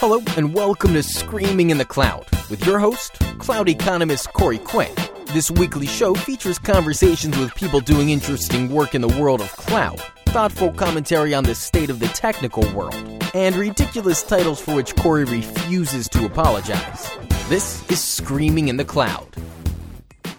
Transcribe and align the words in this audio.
Hello, 0.00 0.22
and 0.38 0.54
welcome 0.54 0.94
to 0.94 1.02
Screaming 1.02 1.68
in 1.68 1.76
the 1.76 1.84
Cloud 1.84 2.24
with 2.48 2.64
your 2.64 2.78
host, 2.78 3.18
cloud 3.36 3.68
economist 3.68 4.32
Corey 4.32 4.56
Quinn. 4.56 4.88
This 5.34 5.50
weekly 5.50 5.86
show 5.86 6.14
features 6.14 6.58
conversations 6.58 7.36
with 7.36 7.54
people 7.54 7.80
doing 7.80 8.08
interesting 8.08 8.70
work 8.70 8.94
in 8.94 9.02
the 9.02 9.20
world 9.20 9.42
of 9.42 9.54
cloud, 9.58 10.00
thoughtful 10.28 10.72
commentary 10.72 11.34
on 11.34 11.44
the 11.44 11.54
state 11.54 11.90
of 11.90 12.00
the 12.00 12.08
technical 12.08 12.62
world, 12.72 12.94
and 13.34 13.54
ridiculous 13.56 14.22
titles 14.22 14.58
for 14.58 14.74
which 14.74 14.96
Corey 14.96 15.24
refuses 15.24 16.08
to 16.08 16.24
apologize. 16.24 17.10
This 17.50 17.86
is 17.90 18.02
Screaming 18.02 18.68
in 18.68 18.78
the 18.78 18.86
Cloud. 18.86 19.28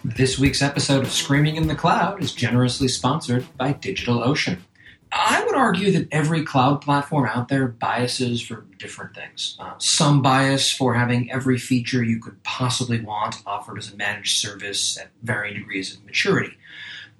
This 0.04 0.40
week's 0.40 0.62
episode 0.62 1.04
of 1.04 1.12
Screaming 1.12 1.54
in 1.54 1.68
the 1.68 1.76
Cloud 1.76 2.20
is 2.20 2.34
generously 2.34 2.88
sponsored 2.88 3.46
by 3.56 3.74
DigitalOcean. 3.74 4.58
I 5.14 5.44
would 5.44 5.54
argue 5.54 5.92
that 5.92 6.08
every 6.10 6.42
cloud 6.42 6.80
platform 6.80 7.28
out 7.28 7.48
there 7.48 7.68
biases 7.68 8.40
for 8.40 8.64
different 8.78 9.14
things. 9.14 9.56
Uh, 9.60 9.74
some 9.76 10.22
bias 10.22 10.72
for 10.72 10.94
having 10.94 11.30
every 11.30 11.58
feature 11.58 12.02
you 12.02 12.18
could 12.18 12.42
possibly 12.44 13.00
want 13.00 13.42
offered 13.44 13.76
as 13.76 13.92
a 13.92 13.96
managed 13.96 14.38
service 14.38 14.98
at 14.98 15.10
varying 15.22 15.54
degrees 15.54 15.94
of 15.94 16.02
maturity. 16.04 16.56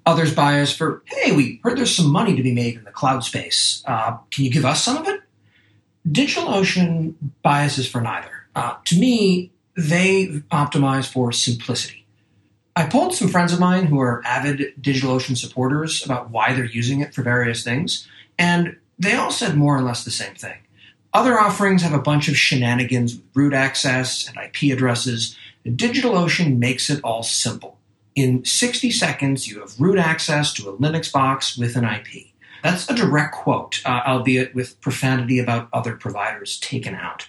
Others 0.07 0.33
bias 0.33 0.75
for, 0.75 1.03
hey, 1.05 1.33
we 1.33 1.59
heard 1.63 1.77
there's 1.77 1.95
some 1.95 2.11
money 2.11 2.35
to 2.35 2.41
be 2.43 2.53
made 2.53 2.75
in 2.75 2.83
the 2.83 2.91
cloud 2.91 3.23
space. 3.23 3.83
Uh, 3.85 4.17
can 4.31 4.43
you 4.43 4.51
give 4.51 4.65
us 4.65 4.83
some 4.83 4.97
of 4.97 5.07
it? 5.07 5.21
DigitalOcean 6.09 7.13
biases 7.43 7.87
for 7.87 8.01
neither. 8.01 8.47
Uh, 8.55 8.75
to 8.85 8.99
me, 8.99 9.51
they 9.77 10.27
optimize 10.51 11.09
for 11.09 11.31
simplicity. 11.31 12.02
I 12.75 12.87
polled 12.87 13.13
some 13.13 13.27
friends 13.27 13.53
of 13.53 13.59
mine 13.59 13.85
who 13.85 13.99
are 13.99 14.23
avid 14.25 14.73
DigitalOcean 14.81 15.37
supporters 15.37 16.03
about 16.03 16.31
why 16.31 16.53
they're 16.53 16.65
using 16.65 17.01
it 17.01 17.13
for 17.13 17.21
various 17.21 17.63
things, 17.63 18.07
and 18.39 18.77
they 18.97 19.13
all 19.13 19.31
said 19.31 19.55
more 19.55 19.77
or 19.77 19.81
less 19.81 20.03
the 20.03 20.11
same 20.11 20.33
thing. 20.33 20.57
Other 21.13 21.39
offerings 21.39 21.83
have 21.83 21.93
a 21.93 22.01
bunch 22.01 22.27
of 22.27 22.37
shenanigans 22.37 23.15
with 23.15 23.25
root 23.35 23.53
access 23.53 24.27
and 24.27 24.37
IP 24.37 24.75
addresses. 24.75 25.37
DigitalOcean 25.65 26.57
makes 26.57 26.89
it 26.89 26.99
all 27.03 27.21
simple. 27.21 27.77
In 28.15 28.43
60 28.43 28.89
seconds, 28.89 29.47
you 29.47 29.59
have 29.59 29.79
root 29.79 29.99
access 29.99 30.51
to 30.53 30.69
a 30.69 30.77
Linux 30.77 31.11
box 31.11 31.55
with 31.55 31.75
an 31.75 31.83
IP. 31.83 32.33
That's 32.63 32.89
a 32.89 32.95
direct 32.95 33.35
quote, 33.35 33.81
uh, 33.85 34.01
albeit 34.07 34.55
with 34.55 34.79
profanity 34.81 35.37
about 35.37 35.69
other 35.73 35.95
providers 35.95 36.59
taken 36.59 36.95
out. 36.95 37.27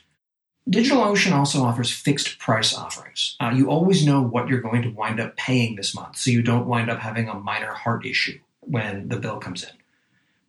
DigitalOcean 0.71 1.33
also 1.33 1.63
offers 1.63 1.91
fixed 1.91 2.39
price 2.39 2.75
offerings. 2.75 3.37
Uh, 3.39 3.53
you 3.55 3.69
always 3.69 4.07
know 4.07 4.23
what 4.23 4.49
you're 4.49 4.63
going 4.63 4.81
to 4.83 4.89
wind 4.89 5.21
up 5.21 5.37
paying 5.37 5.77
this 5.77 5.95
month, 5.95 6.17
so 6.17 6.31
you 6.31 6.43
don't 6.43 6.67
wind 6.67 6.91
up 6.91 7.01
having 7.01 7.29
a 7.29 7.35
minor 7.35 7.75
heart 7.75 8.07
issue 8.07 8.39
when 8.61 9.09
the 9.09 9.19
bill 9.19 9.39
comes 9.39 9.63
in. 9.63 9.71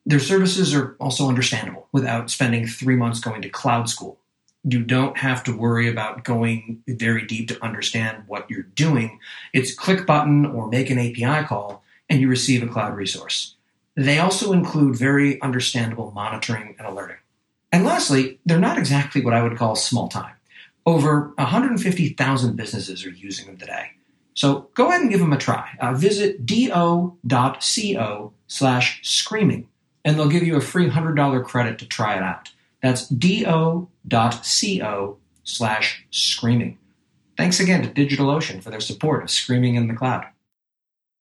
Their 0.06 0.20
services 0.20 0.74
are 0.74 0.96
also 1.00 1.28
understandable 1.28 1.88
without 1.92 2.30
spending 2.30 2.66
three 2.66 2.96
months 2.96 3.20
going 3.20 3.42
to 3.42 3.50
cloud 3.50 3.90
school. 3.90 4.18
You 4.64 4.84
don't 4.84 5.18
have 5.18 5.44
to 5.44 5.58
worry 5.58 5.90
about 5.90 6.24
going 6.24 6.82
very 6.88 7.26
deep 7.26 7.50
to 7.50 7.64
understand 7.64 8.24
what 8.28 8.50
you're 8.50 8.64
doing. 8.64 9.20
It's 9.52 9.76
click 9.76 10.06
button 10.06 10.46
or 10.46 10.70
make 10.70 10.90
an 10.90 11.00
API 11.00 11.46
call, 11.46 11.84
and 12.10 12.22
you 12.22 12.30
receive 12.30 12.64
a 12.64 12.68
cloud 12.68 12.96
resource. 12.96 13.56
They 13.96 14.20
also 14.20 14.54
include 14.54 14.96
very 14.96 15.42
understandable 15.42 16.12
monitoring 16.12 16.76
and 16.78 16.88
alerting. 16.88 17.18
And 17.76 17.84
lastly, 17.84 18.40
they're 18.46 18.58
not 18.58 18.78
exactly 18.78 19.22
what 19.22 19.34
I 19.34 19.44
would 19.44 19.58
call 19.58 19.76
small 19.76 20.08
time. 20.08 20.36
Over 20.86 21.34
150,000 21.38 22.56
businesses 22.56 23.06
are 23.06 23.10
using 23.10 23.48
them 23.48 23.58
today. 23.58 23.88
So 24.34 24.70
go 24.76 24.88
ahead 24.88 25.02
and 25.02 25.12
give 25.12 25.20
them 25.20 25.34
a 25.34 25.38
try. 25.38 25.76
Uh, 25.82 25.94
visit 25.94 26.46
do.co 26.46 28.34
slash 28.48 29.02
screaming, 29.04 29.68
and 30.06 30.18
they'll 30.18 30.30
give 30.30 30.44
you 30.44 30.56
a 30.56 30.62
free 30.62 30.90
$100 30.90 31.44
credit 31.44 31.78
to 31.80 31.86
try 31.86 32.16
it 32.16 32.24
out. 32.24 32.50
That's 32.82 33.10
do.co 33.10 33.90
slash 35.44 36.06
screaming. 36.12 36.78
Thanks 37.36 37.60
again 37.60 37.82
to 37.84 37.90
DigitalOcean 37.90 38.64
for 38.64 38.70
their 38.70 38.80
support 38.80 39.22
of 39.22 39.30
Screaming 39.30 39.76
in 39.76 39.90
the 39.90 39.96
Cloud. 39.96 40.24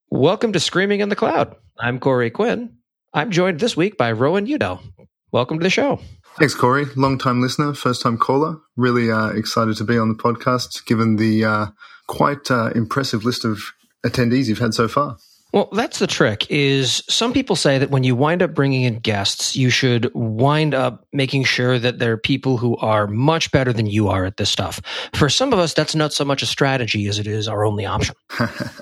Welcome 0.09 0.53
to 0.53 0.61
Screaming 0.61 1.01
in 1.01 1.09
the 1.09 1.17
Cloud. 1.17 1.57
I'm 1.81 1.99
Corey 1.99 2.31
Quinn. 2.31 2.77
I'm 3.13 3.33
joined 3.33 3.59
this 3.59 3.77
week 3.77 3.99
by 3.99 4.13
Rowan 4.13 4.47
Udell. 4.47 4.85
Welcome 5.33 5.59
to 5.59 5.65
the 5.65 5.71
show. 5.71 5.99
Thanks, 6.39 6.55
Corey. 6.55 6.87
Long 6.97 7.17
time 7.17 7.41
listener, 7.41 7.75
first 7.75 8.03
time 8.03 8.19
caller. 8.19 8.57
Really 8.77 9.11
uh, 9.11 9.29
excited 9.29 9.77
to 9.77 9.85
be 9.85 9.97
on 9.97 10.09
the 10.09 10.15
podcast, 10.17 10.85
given 10.85 11.17
the 11.17 11.45
uh, 11.45 11.67
quite 12.09 12.51
uh, 12.51 12.71
impressive 12.75 13.25
list 13.25 13.45
of 13.45 13.61
attendees 14.05 14.47
you've 14.47 14.59
had 14.59 14.75
so 14.75 14.89
far. 14.89 15.17
Well, 15.53 15.69
that's 15.71 16.01
the 16.01 16.09
trick 16.09 16.51
is 16.51 17.05
some 17.09 17.33
people 17.33 17.55
say 17.55 17.79
that 17.79 17.91
when 17.91 18.03
you 18.03 18.17
wind 18.17 18.43
up 18.43 18.55
bringing 18.55 18.83
in 18.83 18.99
guests, 18.99 19.55
you 19.55 19.71
should 19.71 20.13
wind 20.13 20.75
up 20.75 21.07
making 21.13 21.45
sure 21.45 21.79
that 21.79 22.01
there 22.01 22.11
are 22.11 22.17
people 22.17 22.57
who 22.57 22.77
are 22.79 23.07
much 23.07 23.53
better 23.53 23.73
than 23.73 23.87
you 23.87 24.09
are 24.09 24.25
at 24.25 24.37
this 24.37 24.51
stuff. 24.51 24.81
For 25.15 25.29
some 25.29 25.53
of 25.53 25.61
us, 25.61 25.73
that's 25.73 25.95
not 25.95 26.13
so 26.13 26.25
much 26.25 26.43
a 26.43 26.47
strategy 26.47 27.07
as 27.07 27.21
it 27.21 27.29
is 27.29 27.47
our 27.47 27.65
only 27.65 27.87
option. 27.87 28.17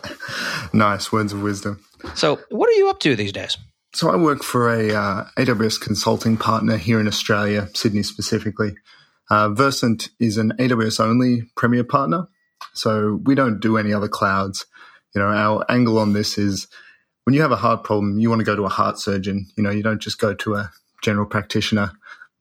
nice 0.73 1.13
words 1.13 1.35
of 1.35 1.43
wisdom. 1.43 1.85
So 2.15 2.41
what 2.49 2.71
are 2.71 2.79
you 2.79 2.89
up 2.89 3.01
to 3.01 3.17
these 3.17 3.33
days? 3.33 3.59
So 3.95 4.11
I 4.11 4.17
work 4.17 4.43
for 4.43 4.73
a 4.73 4.95
uh, 4.95 5.25
AWS 5.37 5.81
consulting 5.81 6.37
partner 6.37 6.77
here 6.77 6.99
in 6.99 7.07
Australia, 7.07 7.69
Sydney 7.75 8.03
specifically. 8.03 8.75
Uh, 9.31 9.51
Versent 9.51 10.09
is 10.19 10.39
an 10.39 10.53
AWS 10.59 10.99
only 10.99 11.43
premier 11.57 11.85
partner, 11.85 12.27
so 12.73 13.21
we 13.25 13.35
don't 13.35 13.61
do 13.61 13.77
any 13.77 13.93
other 13.93 14.09
clouds. 14.09 14.67
You 15.15 15.21
know, 15.21 15.29
our 15.29 15.65
angle 15.71 15.99
on 15.99 16.15
this 16.15 16.39
is 16.39 16.69
when 17.25 17.35
you 17.35 17.43
have 17.43 17.53
a 17.53 17.57
heart 17.57 17.85
problem, 17.85 18.19
you 18.19 18.31
want 18.31 18.41
to 18.41 18.45
go 18.45 18.57
to 18.57 18.65
a 18.65 18.71
heart 18.71 18.99
surgeon. 18.99 19.47
You 19.57 19.63
know, 19.63 19.71
you 19.71 19.83
don't 19.83 20.01
just 20.01 20.19
go 20.19 20.35
to 20.35 20.55
a 20.55 20.71
general 21.03 21.27
practitioner. 21.27 21.93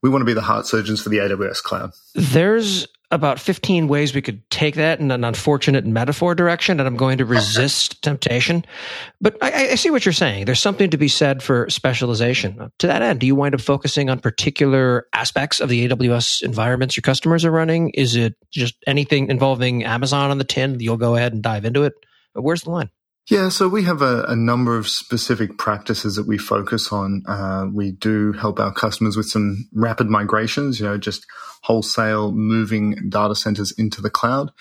We 0.01 0.09
want 0.09 0.21
to 0.21 0.25
be 0.25 0.33
the 0.33 0.41
heart 0.41 0.65
surgeons 0.65 1.01
for 1.01 1.09
the 1.09 1.17
AWS 1.17 1.61
cloud. 1.61 1.91
There's 2.15 2.87
about 3.11 3.39
15 3.39 3.87
ways 3.87 4.15
we 4.15 4.21
could 4.21 4.49
take 4.49 4.75
that 4.75 4.99
in 4.99 5.11
an 5.11 5.23
unfortunate 5.23 5.85
metaphor 5.85 6.33
direction, 6.33 6.79
and 6.79 6.87
I'm 6.87 6.95
going 6.95 7.17
to 7.17 7.25
resist 7.25 8.01
temptation. 8.03 8.65
But 9.19 9.37
I, 9.41 9.71
I, 9.71 9.75
see 9.75 9.89
what 9.89 10.05
you're 10.05 10.13
saying. 10.13 10.45
There's 10.45 10.59
something 10.59 10.89
to 10.89 10.97
be 10.97 11.07
said 11.07 11.43
for 11.43 11.69
specialization. 11.69 12.71
To 12.79 12.87
that 12.87 13.01
end, 13.01 13.19
do 13.19 13.27
you 13.27 13.35
wind 13.35 13.53
up 13.53 13.61
focusing 13.61 14.09
on 14.09 14.19
particular 14.19 15.07
aspects 15.13 15.59
of 15.59 15.69
the 15.69 15.87
AWS 15.87 16.41
environments 16.41 16.95
your 16.95 17.01
customers 17.01 17.43
are 17.43 17.51
running? 17.51 17.89
Is 17.91 18.15
it 18.15 18.35
just 18.51 18.75
anything 18.87 19.29
involving 19.29 19.83
Amazon 19.83 20.31
on 20.31 20.37
the 20.37 20.43
tin? 20.43 20.79
You'll 20.79 20.97
go 20.97 21.15
ahead 21.15 21.33
and 21.33 21.43
dive 21.43 21.65
into 21.65 21.83
it. 21.83 21.93
But 22.33 22.43
where's 22.43 22.63
the 22.63 22.71
line? 22.71 22.89
Yeah, 23.29 23.49
so 23.49 23.69
we 23.69 23.83
have 23.83 24.01
a, 24.01 24.23
a, 24.23 24.35
number 24.35 24.77
of 24.77 24.87
specific 24.87 25.57
practices 25.57 26.15
that 26.15 26.27
we 26.27 26.37
focus 26.37 26.91
on. 26.91 27.23
Uh, 27.27 27.67
we 27.71 27.91
do 27.91 28.33
help 28.33 28.59
our 28.59 28.73
customers 28.73 29.15
with 29.15 29.27
some 29.27 29.69
rapid 29.73 30.07
migrations, 30.07 30.79
you 30.79 30.85
know, 30.85 30.97
just 30.97 31.25
wholesale 31.61 32.31
moving 32.31 33.09
data 33.09 33.35
centers 33.35 33.71
into 33.73 34.01
the 34.01 34.09
cloud. 34.09 34.51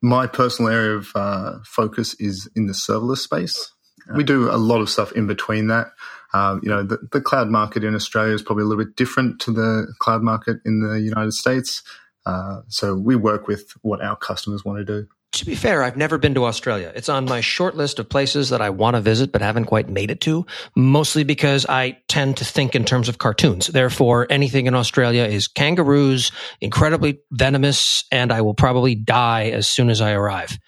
My 0.00 0.26
personal 0.26 0.70
area 0.70 0.96
of 0.96 1.08
uh, 1.14 1.58
focus 1.64 2.14
is 2.20 2.48
in 2.54 2.66
the 2.66 2.72
serverless 2.72 3.18
space. 3.18 3.72
We 4.14 4.22
do 4.22 4.50
a 4.50 4.56
lot 4.56 4.80
of 4.80 4.90
stuff 4.90 5.12
in 5.12 5.26
between 5.26 5.68
that. 5.68 5.88
Uh, 6.32 6.58
you 6.62 6.68
know, 6.68 6.82
the, 6.82 6.98
the, 7.10 7.20
cloud 7.20 7.48
market 7.48 7.84
in 7.84 7.94
Australia 7.94 8.34
is 8.34 8.42
probably 8.42 8.64
a 8.64 8.66
little 8.66 8.84
bit 8.84 8.96
different 8.96 9.40
to 9.40 9.50
the 9.50 9.92
cloud 9.98 10.20
market 10.22 10.58
in 10.66 10.80
the 10.80 11.00
United 11.00 11.32
States. 11.32 11.82
Uh, 12.26 12.60
so 12.68 12.94
we 12.96 13.16
work 13.16 13.46
with 13.46 13.72
what 13.82 14.02
our 14.02 14.16
customers 14.16 14.64
want 14.64 14.78
to 14.78 14.84
do 14.84 15.08
to 15.38 15.46
be 15.46 15.54
fair, 15.54 15.82
I've 15.82 15.96
never 15.96 16.18
been 16.18 16.34
to 16.34 16.44
Australia. 16.44 16.92
It's 16.94 17.08
on 17.08 17.24
my 17.24 17.40
short 17.40 17.76
list 17.76 17.98
of 17.98 18.08
places 18.08 18.50
that 18.50 18.60
I 18.60 18.70
want 18.70 18.94
to 18.96 19.00
visit, 19.00 19.32
but 19.32 19.42
haven't 19.42 19.66
quite 19.66 19.88
made 19.88 20.10
it 20.10 20.20
to, 20.22 20.46
mostly 20.76 21.24
because 21.24 21.66
I 21.68 21.98
tend 22.08 22.36
to 22.38 22.44
think 22.44 22.74
in 22.74 22.84
terms 22.84 23.08
of 23.08 23.18
cartoons. 23.18 23.66
Therefore, 23.66 24.26
anything 24.30 24.66
in 24.66 24.74
Australia 24.74 25.24
is 25.24 25.48
kangaroos, 25.48 26.32
incredibly 26.60 27.20
venomous, 27.30 28.04
and 28.10 28.32
I 28.32 28.40
will 28.40 28.54
probably 28.54 28.94
die 28.94 29.50
as 29.50 29.66
soon 29.66 29.90
as 29.90 30.00
I 30.00 30.12
arrive. 30.12 30.58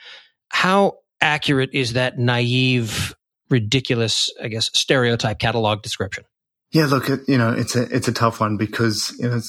How 0.49 0.99
accurate 1.21 1.71
is 1.73 1.95
that 1.95 2.19
naive, 2.19 3.15
ridiculous, 3.51 4.31
I 4.43 4.49
guess, 4.49 4.71
stereotype 4.75 5.39
catalog 5.39 5.83
description? 5.83 6.25
Yeah, 6.73 6.87
look, 6.87 7.09
you 7.29 7.39
know, 7.39 7.53
it's 7.53 7.77
a, 7.77 7.83
it's 7.95 8.09
a 8.09 8.13
tough 8.13 8.41
one 8.41 8.57
because, 8.57 9.15
you 9.19 9.29
know, 9.29 9.41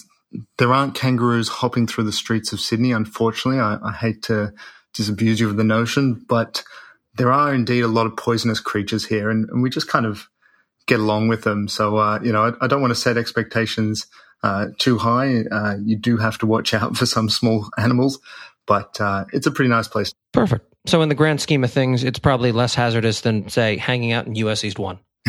there 0.57 0.73
aren't 0.73 0.94
kangaroos 0.94 1.47
hopping 1.47 1.88
through 1.88 2.03
the 2.03 2.12
streets 2.12 2.53
of 2.53 2.59
Sydney. 2.59 2.92
Unfortunately, 2.92 3.59
I, 3.59 3.77
I 3.83 3.92
hate 3.92 4.24
to, 4.24 4.53
disabuse 4.97 5.39
you 5.39 5.49
of 5.49 5.57
the 5.57 5.63
notion, 5.63 6.25
but 6.27 6.63
there 7.15 7.31
are 7.31 7.53
indeed 7.53 7.81
a 7.81 7.88
lot 7.88 8.05
of 8.05 8.17
poisonous 8.17 8.59
creatures 8.59 9.05
here, 9.05 9.29
and, 9.29 9.49
and 9.49 9.61
we 9.61 9.69
just 9.69 9.88
kind 9.88 10.05
of 10.05 10.27
get 10.88 10.99
along 10.99 11.27
with 11.27 11.44
them. 11.44 11.67
So, 11.67 11.97
uh, 11.97 12.19
you 12.23 12.31
know, 12.31 12.45
I, 12.45 12.65
I, 12.65 12.67
don't 12.67 12.81
want 12.81 12.91
to 12.91 12.99
set 12.99 13.17
expectations 13.17 14.07
uh, 14.44 14.67
too 14.77 14.97
high. 14.97 15.44
Uh, 15.51 15.75
you 15.83 15.97
do 15.97 16.17
have 16.17 16.38
to 16.39 16.45
watch 16.45 16.73
out 16.73 16.95
for 16.95 17.05
some 17.05 17.29
small 17.29 17.69
animals, 17.77 18.19
but 18.65 18.99
uh, 19.01 19.25
it's 19.33 19.47
a 19.47 19.51
pretty 19.51 19.69
nice 19.69 19.88
place. 19.88 20.13
Perfect. 20.31 20.65
So, 20.85 21.01
in 21.01 21.09
the 21.09 21.15
grand 21.15 21.41
scheme 21.41 21.63
of 21.63 21.71
things, 21.71 22.03
it's 22.03 22.19
probably 22.19 22.51
less 22.51 22.73
hazardous 22.73 23.21
than, 23.21 23.49
say, 23.49 23.77
hanging 23.77 24.11
out 24.11 24.27
in 24.27 24.35
US 24.35 24.63
East 24.63 24.79
1. 24.79 24.99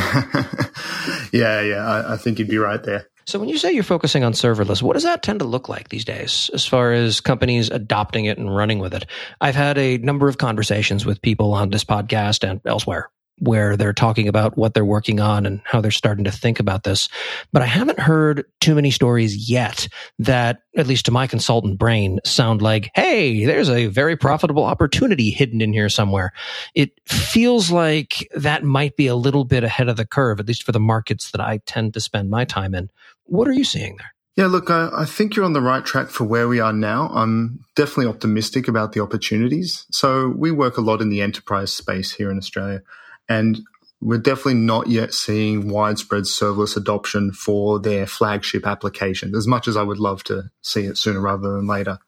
yeah, 1.33 1.61
yeah, 1.61 1.85
I, 1.85 2.15
I 2.15 2.17
think 2.17 2.39
you'd 2.39 2.49
be 2.49 2.59
right 2.59 2.83
there. 2.83 3.09
So 3.29 3.39
when 3.39 3.51
you 3.51 3.59
say 3.59 3.73
you're 3.73 3.83
focusing 3.83 4.25
on 4.25 4.33
serverless, 4.33 4.81
what 4.81 4.95
does 4.95 5.03
that 5.03 5.23
tend 5.23 5.41
to 5.41 5.45
look 5.45 5.69
like 5.69 5.91
these 5.91 6.07
days 6.07 6.51
as 6.55 6.65
far 6.65 6.95
as 6.95 7.21
companies 7.21 7.69
adopting 7.69 8.25
it 8.25 8.39
and 8.39 8.57
running 8.57 8.79
with 8.79 8.95
it? 8.95 9.05
I've 9.39 9.55
had 9.55 9.77
a 9.77 9.99
number 9.99 10.29
of 10.29 10.39
conversations 10.39 11.05
with 11.05 11.21
people 11.21 11.53
on 11.53 11.69
this 11.69 11.85
podcast 11.85 12.43
and 12.43 12.63
elsewhere 12.65 13.11
where 13.41 13.77
they're 13.77 13.93
talking 13.93 14.29
about 14.29 14.57
what 14.57 14.73
they're 14.73 14.85
working 14.85 15.21
on 15.21 15.45
and 15.45 15.61
how 15.65 15.81
they're 15.81 15.91
starting 15.91 16.25
to 16.25 16.31
think 16.31 16.59
about 16.59 16.85
this. 16.85 17.09
But 17.53 17.61
I 17.61 17.67
haven't 17.67 18.01
heard 18.01 18.47
too 18.61 18.75
many 18.75 18.91
stories 18.91 19.49
yet 19.49 19.89
that, 20.19 20.63
at 20.77 20.87
least 20.87 21.05
to 21.05 21.13
my 21.13 21.27
consultant 21.27 21.79
brain, 21.79 22.21
sound 22.25 22.63
like, 22.63 22.91
hey, 22.95 23.45
there's 23.45 23.69
a 23.69 23.87
very 23.87 24.17
profitable 24.17 24.65
opportunity 24.65 25.31
hidden 25.31 25.61
in 25.61 25.73
here 25.73 25.91
somewhere. 25.91 26.33
It 26.75 26.93
feels 27.07 27.71
like 27.71 28.27
that 28.35 28.65
might 28.65 28.97
be 28.97 29.07
a 29.07 29.15
little 29.15 29.45
bit 29.45 29.65
ahead 29.65 29.89
of 29.89 29.97
the 29.97 30.07
curve, 30.07 30.41
at 30.41 30.49
least 30.49 30.63
for 30.63 30.73
the 30.73 30.81
markets 30.81 31.31
that 31.33 31.41
I 31.41 31.59
tend 31.67 31.95
to 31.95 32.01
spend 32.01 32.31
my 32.31 32.45
time 32.45 32.75
in. 32.75 32.91
What 33.29 33.47
are 33.47 33.53
you 33.53 33.65
seeing 33.65 33.97
there? 33.99 34.13
Yeah, 34.37 34.47
look, 34.47 34.71
I, 34.71 34.89
I, 34.93 35.05
think 35.05 35.35
you're 35.35 35.45
on 35.45 35.53
the 35.53 35.61
right 35.61 35.85
track 35.85 36.11
for 36.11 36.23
where 36.23 36.47
we 36.47 36.61
are 36.61 36.73
now. 36.73 37.09
I'm 37.09 37.65
definitely 37.75 38.07
optimistic 38.07 38.69
about 38.69 38.93
the 38.93 39.01
opportunities. 39.01 39.85
So 39.91 40.29
we 40.29 40.53
work 40.53 40.77
a 40.77 40.81
lot 40.81 41.03
in 41.03 41.09
the 41.09 41.23
enterprise 41.23 41.73
space 41.73 42.13
here 42.13 42.31
in 42.31 42.39
Australia, 42.39 42.83
and 43.29 43.59
we're 44.01 44.19
definitely 44.19 44.55
not 44.55 44.87
yet 44.87 45.13
seeing 45.13 45.69
widespread 45.69 46.23
serverless 46.23 46.77
adoption 46.77 47.33
for 47.33 47.81
their 47.81 48.07
flagship 48.07 48.65
applications, 48.65 49.37
as 49.37 49.49
much 49.49 49.67
as 49.67 49.77
I 49.77 49.83
would 49.83 49.99
love 49.99 50.23
to 50.25 50.51
see 50.63 50.85
it 50.85 50.97
sooner 50.97 51.21
rather 51.21 51.51
than 51.51 51.67
later. 51.67 51.99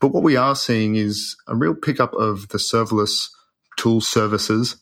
But 0.00 0.08
what 0.08 0.22
we 0.22 0.36
are 0.36 0.54
seeing 0.54 0.94
is 0.94 1.36
a 1.48 1.56
real 1.56 1.74
pickup 1.74 2.14
of 2.14 2.48
the 2.48 2.58
serverless 2.58 3.28
tool 3.76 4.00
services 4.00 4.76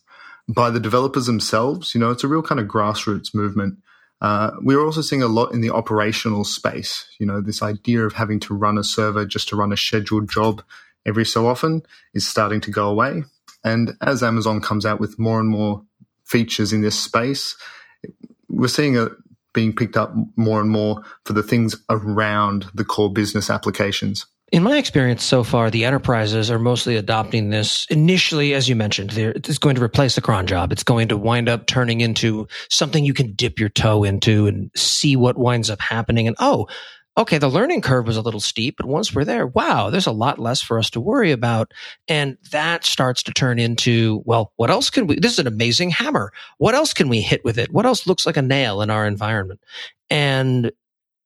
by 0.49 0.69
the 0.69 0.81
developers 0.81 1.25
themselves. 1.27 1.95
You 1.95 2.01
know, 2.01 2.11
it's 2.11 2.25
a 2.25 2.29
real 2.29 2.43
kind 2.43 2.61
of 2.61 2.69
grassroots 2.69 3.35
movement 3.35 3.79
uh, 4.25 4.53
we're 4.63 4.83
also 4.83 5.03
seeing 5.03 5.23
a 5.23 5.29
lot 5.29 5.53
in 5.53 5.61
the 5.61 5.69
operational 5.69 6.45
space. 6.45 7.07
You 7.19 7.27
know, 7.27 7.43
this 7.43 7.63
idea 7.63 8.07
of 8.07 8.15
having 8.15 8.41
to 8.41 8.55
run 8.55 8.79
a 8.79 8.83
server 8.83 9.27
just 9.27 9.51
to 9.51 9.57
run 9.57 9.71
a 9.71 9.77
scheduled 9.77 10.31
job 10.31 10.63
every 11.05 11.27
so 11.27 11.47
often 11.47 11.83
is 12.15 12.27
starting 12.27 12.63
to 12.63 12.71
go 12.71 12.89
away. 12.89 13.25
And 13.65 13.99
as 14.01 14.23
Amazon 14.23 14.63
comes 14.63 14.87
out 14.87 14.99
with 14.99 15.19
more 15.19 15.41
and 15.41 15.51
more 15.51 15.85
features 16.25 16.73
in 16.73 16.81
this 16.81 16.99
space, 16.99 17.55
we're 18.49 18.69
seeing 18.69 18.97
it 18.97 19.13
being 19.53 19.77
picked 19.77 19.99
up 19.99 20.15
more 20.37 20.63
and 20.63 20.71
more 20.71 21.03
for 21.27 21.35
the 21.35 21.43
things 21.43 21.77
around 21.91 22.65
the 22.73 22.85
core 22.85 23.13
business 23.13 23.51
applications. 23.51 24.25
In 24.53 24.63
my 24.63 24.77
experience 24.77 25.25
so 25.25 25.43
far, 25.43 25.71
the 25.71 25.85
enterprises 25.85 26.51
are 26.51 26.59
mostly 26.59 26.97
adopting 26.97 27.51
this 27.51 27.87
initially, 27.91 28.55
as 28.55 28.69
you 28.69 28.77
mentioned. 28.77 29.17
It's 29.17 29.59
going 29.59 29.75
to 29.77 29.83
replace 29.83 30.15
the 30.15 30.21
cron 30.21 30.47
job. 30.47 30.71
It's 30.71 30.85
going 30.85 31.09
to 31.09 31.17
wind 31.17 31.49
up 31.49 31.67
turning 31.67 32.03
into 32.03 32.47
something 32.71 33.05
you 33.05 33.15
can 33.15 33.33
dip 33.33 33.59
your 33.59 33.71
toe 33.71 34.05
into 34.05 34.47
and 34.47 34.71
see 34.77 35.17
what 35.17 35.39
winds 35.39 35.71
up 35.71 35.81
happening. 35.81 36.29
And 36.29 36.37
oh, 36.39 36.69
okay, 37.17 37.39
the 37.39 37.49
learning 37.49 37.81
curve 37.81 38.07
was 38.07 38.17
a 38.17 38.23
little 38.23 38.41
steep, 38.41 38.77
but 38.77 38.87
once 38.87 39.15
we're 39.15 39.25
there, 39.25 39.47
wow, 39.47 39.91
there's 39.91 40.07
a 40.07 40.13
lot 40.13 40.39
less 40.39 40.61
for 40.61 40.79
us 40.79 40.91
to 40.91 41.01
worry 41.01 41.33
about. 41.33 41.73
And 42.07 42.37
that 42.51 42.85
starts 42.85 43.23
to 43.25 43.33
turn 43.33 43.59
into, 43.59 44.23
well, 44.25 44.53
what 44.57 44.71
else 44.71 44.91
can 44.91 45.07
we, 45.07 45.19
this 45.19 45.33
is 45.33 45.39
an 45.39 45.47
amazing 45.47 45.91
hammer. 45.91 46.33
What 46.59 46.75
else 46.75 46.93
can 46.93 47.09
we 47.09 47.21
hit 47.21 47.45
with 47.45 47.59
it? 47.59 47.73
What 47.73 47.87
else 47.87 48.07
looks 48.07 48.27
like 48.27 48.37
a 48.37 48.43
nail 48.43 48.83
in 48.83 48.91
our 48.91 49.07
environment? 49.07 49.61
And 50.11 50.71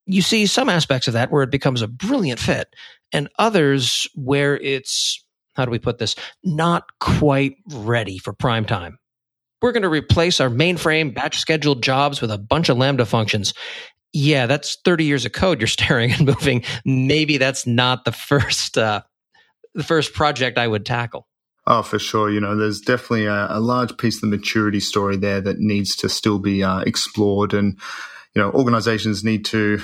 you 0.07 0.23
see 0.23 0.47
some 0.47 0.71
aspects 0.71 1.09
of 1.09 1.15
that 1.15 1.31
where 1.31 1.43
it 1.43 1.51
becomes 1.51 1.83
a 1.83 1.89
brilliant 1.89 2.41
fit 2.41 2.75
and 3.13 3.29
others 3.39 4.07
where 4.15 4.57
it's, 4.57 5.25
how 5.55 5.65
do 5.65 5.71
we 5.71 5.79
put 5.79 5.99
this, 5.99 6.15
not 6.45 6.85
quite 7.01 7.57
ready 7.73 8.19
for 8.19 8.33
prime 8.33 8.65
time. 8.65 8.99
We're 9.61 9.73
going 9.73 9.83
to 9.83 9.89
replace 9.89 10.41
our 10.41 10.51
mainframe 10.51 11.15
batch 11.15 11.39
scheduled 11.39 11.83
jobs 11.83 12.21
with 12.21 12.31
a 12.31 12.39
bunch 12.39 12.69
of 12.69 12.77
Lambda 12.77 13.07
functions. 13.07 13.55
Yeah, 14.13 14.47
that's 14.47 14.79
30 14.85 15.05
years 15.05 15.27
of 15.27 15.33
code 15.33 15.61
you're 15.61 15.67
staring 15.69 16.13
and 16.13 16.27
moving. 16.27 16.65
Maybe 16.85 17.39
that's 17.39 17.67
not 17.67 18.05
the 18.05 18.13
first, 18.13 18.79
uh, 18.79 19.03
the 19.75 19.85
first 19.85 20.15
project 20.15 20.59
I 20.59 20.69
would 20.69 20.87
tackle. 20.87 21.27
Oh, 21.67 21.83
for 21.83 21.99
sure. 21.99 22.31
You 22.31 22.41
know, 22.41 22.57
there's 22.57 22.81
definitely 22.81 23.27
a, 23.27 23.49
a, 23.51 23.61
large 23.61 23.95
piece 23.99 24.17
of 24.17 24.23
the 24.23 24.37
maturity 24.37 24.81
story 24.81 25.19
there 25.19 25.43
that 25.43 25.59
needs 25.59 25.95
to 25.97 26.09
still 26.09 26.39
be 26.39 26.65
uh, 26.65 26.81
explored. 26.81 27.53
And, 27.53 27.79
you 28.35 28.41
know, 28.41 28.51
organizations 28.53 29.23
need 29.23 29.45
to 29.47 29.79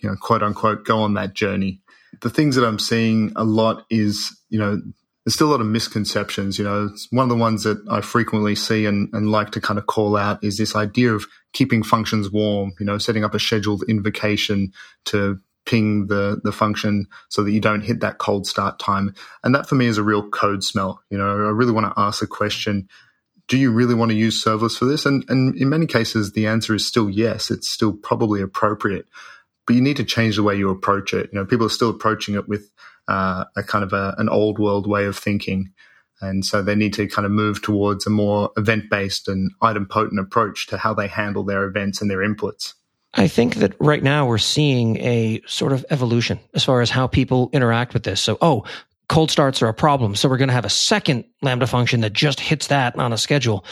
you 0.00 0.08
know, 0.08 0.16
quote 0.16 0.42
unquote, 0.42 0.84
go 0.84 0.98
on 0.98 1.14
that 1.14 1.34
journey. 1.34 1.79
The 2.22 2.30
things 2.30 2.56
that 2.56 2.66
I'm 2.66 2.78
seeing 2.78 3.32
a 3.36 3.44
lot 3.44 3.84
is, 3.90 4.36
you 4.48 4.58
know, 4.58 4.80
there's 5.24 5.34
still 5.34 5.48
a 5.48 5.52
lot 5.52 5.60
of 5.60 5.66
misconceptions. 5.66 6.58
You 6.58 6.64
know, 6.64 6.86
it's 6.92 7.08
one 7.10 7.24
of 7.24 7.28
the 7.28 7.36
ones 7.36 7.64
that 7.64 7.82
I 7.90 8.00
frequently 8.00 8.54
see 8.54 8.86
and, 8.86 9.08
and 9.12 9.30
like 9.30 9.50
to 9.52 9.60
kind 9.60 9.78
of 9.78 9.86
call 9.86 10.16
out 10.16 10.42
is 10.42 10.56
this 10.56 10.74
idea 10.74 11.12
of 11.12 11.26
keeping 11.52 11.82
functions 11.82 12.30
warm, 12.30 12.72
you 12.80 12.86
know, 12.86 12.98
setting 12.98 13.24
up 13.24 13.34
a 13.34 13.38
scheduled 13.38 13.82
invocation 13.88 14.72
to 15.06 15.38
ping 15.66 16.06
the, 16.06 16.40
the 16.42 16.52
function 16.52 17.06
so 17.28 17.44
that 17.44 17.52
you 17.52 17.60
don't 17.60 17.82
hit 17.82 18.00
that 18.00 18.18
cold 18.18 18.46
start 18.46 18.78
time. 18.78 19.14
And 19.44 19.54
that 19.54 19.68
for 19.68 19.74
me 19.74 19.86
is 19.86 19.98
a 19.98 20.02
real 20.02 20.28
code 20.28 20.64
smell. 20.64 21.02
You 21.10 21.18
know, 21.18 21.28
I 21.28 21.50
really 21.50 21.72
want 21.72 21.86
to 21.86 22.00
ask 22.00 22.22
a 22.22 22.26
question. 22.26 22.88
Do 23.46 23.58
you 23.58 23.70
really 23.70 23.94
want 23.94 24.10
to 24.10 24.16
use 24.16 24.42
serverless 24.42 24.78
for 24.78 24.86
this? 24.86 25.04
And, 25.04 25.24
and 25.28 25.54
in 25.56 25.68
many 25.68 25.86
cases, 25.86 26.32
the 26.32 26.46
answer 26.46 26.74
is 26.74 26.86
still 26.86 27.10
yes. 27.10 27.50
It's 27.50 27.70
still 27.70 27.92
probably 27.92 28.40
appropriate 28.40 29.06
but 29.70 29.76
you 29.76 29.82
need 29.82 29.98
to 29.98 30.04
change 30.04 30.34
the 30.34 30.42
way 30.42 30.56
you 30.56 30.68
approach 30.68 31.14
it. 31.14 31.30
You 31.32 31.38
know, 31.38 31.46
people 31.46 31.64
are 31.64 31.70
still 31.70 31.90
approaching 31.90 32.34
it 32.34 32.48
with 32.48 32.72
uh, 33.06 33.44
a 33.56 33.62
kind 33.62 33.84
of 33.84 33.92
a, 33.92 34.16
an 34.18 34.28
old 34.28 34.58
world 34.58 34.88
way 34.88 35.04
of 35.04 35.16
thinking. 35.16 35.72
And 36.20 36.44
so 36.44 36.60
they 36.60 36.74
need 36.74 36.92
to 36.94 37.06
kind 37.06 37.24
of 37.24 37.30
move 37.30 37.62
towards 37.62 38.04
a 38.04 38.10
more 38.10 38.50
event 38.56 38.90
based 38.90 39.28
and 39.28 39.52
idempotent 39.62 40.18
approach 40.20 40.66
to 40.66 40.76
how 40.76 40.92
they 40.92 41.06
handle 41.06 41.44
their 41.44 41.66
events 41.66 42.02
and 42.02 42.10
their 42.10 42.18
inputs. 42.18 42.74
I 43.14 43.28
think 43.28 43.54
that 43.56 43.76
right 43.78 44.02
now 44.02 44.26
we're 44.26 44.38
seeing 44.38 44.96
a 44.96 45.40
sort 45.46 45.70
of 45.70 45.86
evolution 45.88 46.40
as 46.52 46.64
far 46.64 46.80
as 46.80 46.90
how 46.90 47.06
people 47.06 47.48
interact 47.52 47.94
with 47.94 48.02
this. 48.02 48.20
So, 48.20 48.38
oh, 48.40 48.64
cold 49.08 49.30
starts 49.30 49.62
are 49.62 49.68
a 49.68 49.72
problem. 49.72 50.16
So 50.16 50.28
we're 50.28 50.36
going 50.36 50.48
to 50.48 50.54
have 50.54 50.64
a 50.64 50.68
second 50.68 51.26
Lambda 51.42 51.68
function 51.68 52.00
that 52.00 52.12
just 52.12 52.40
hits 52.40 52.66
that 52.66 52.98
on 52.98 53.12
a 53.12 53.18
schedule. 53.18 53.64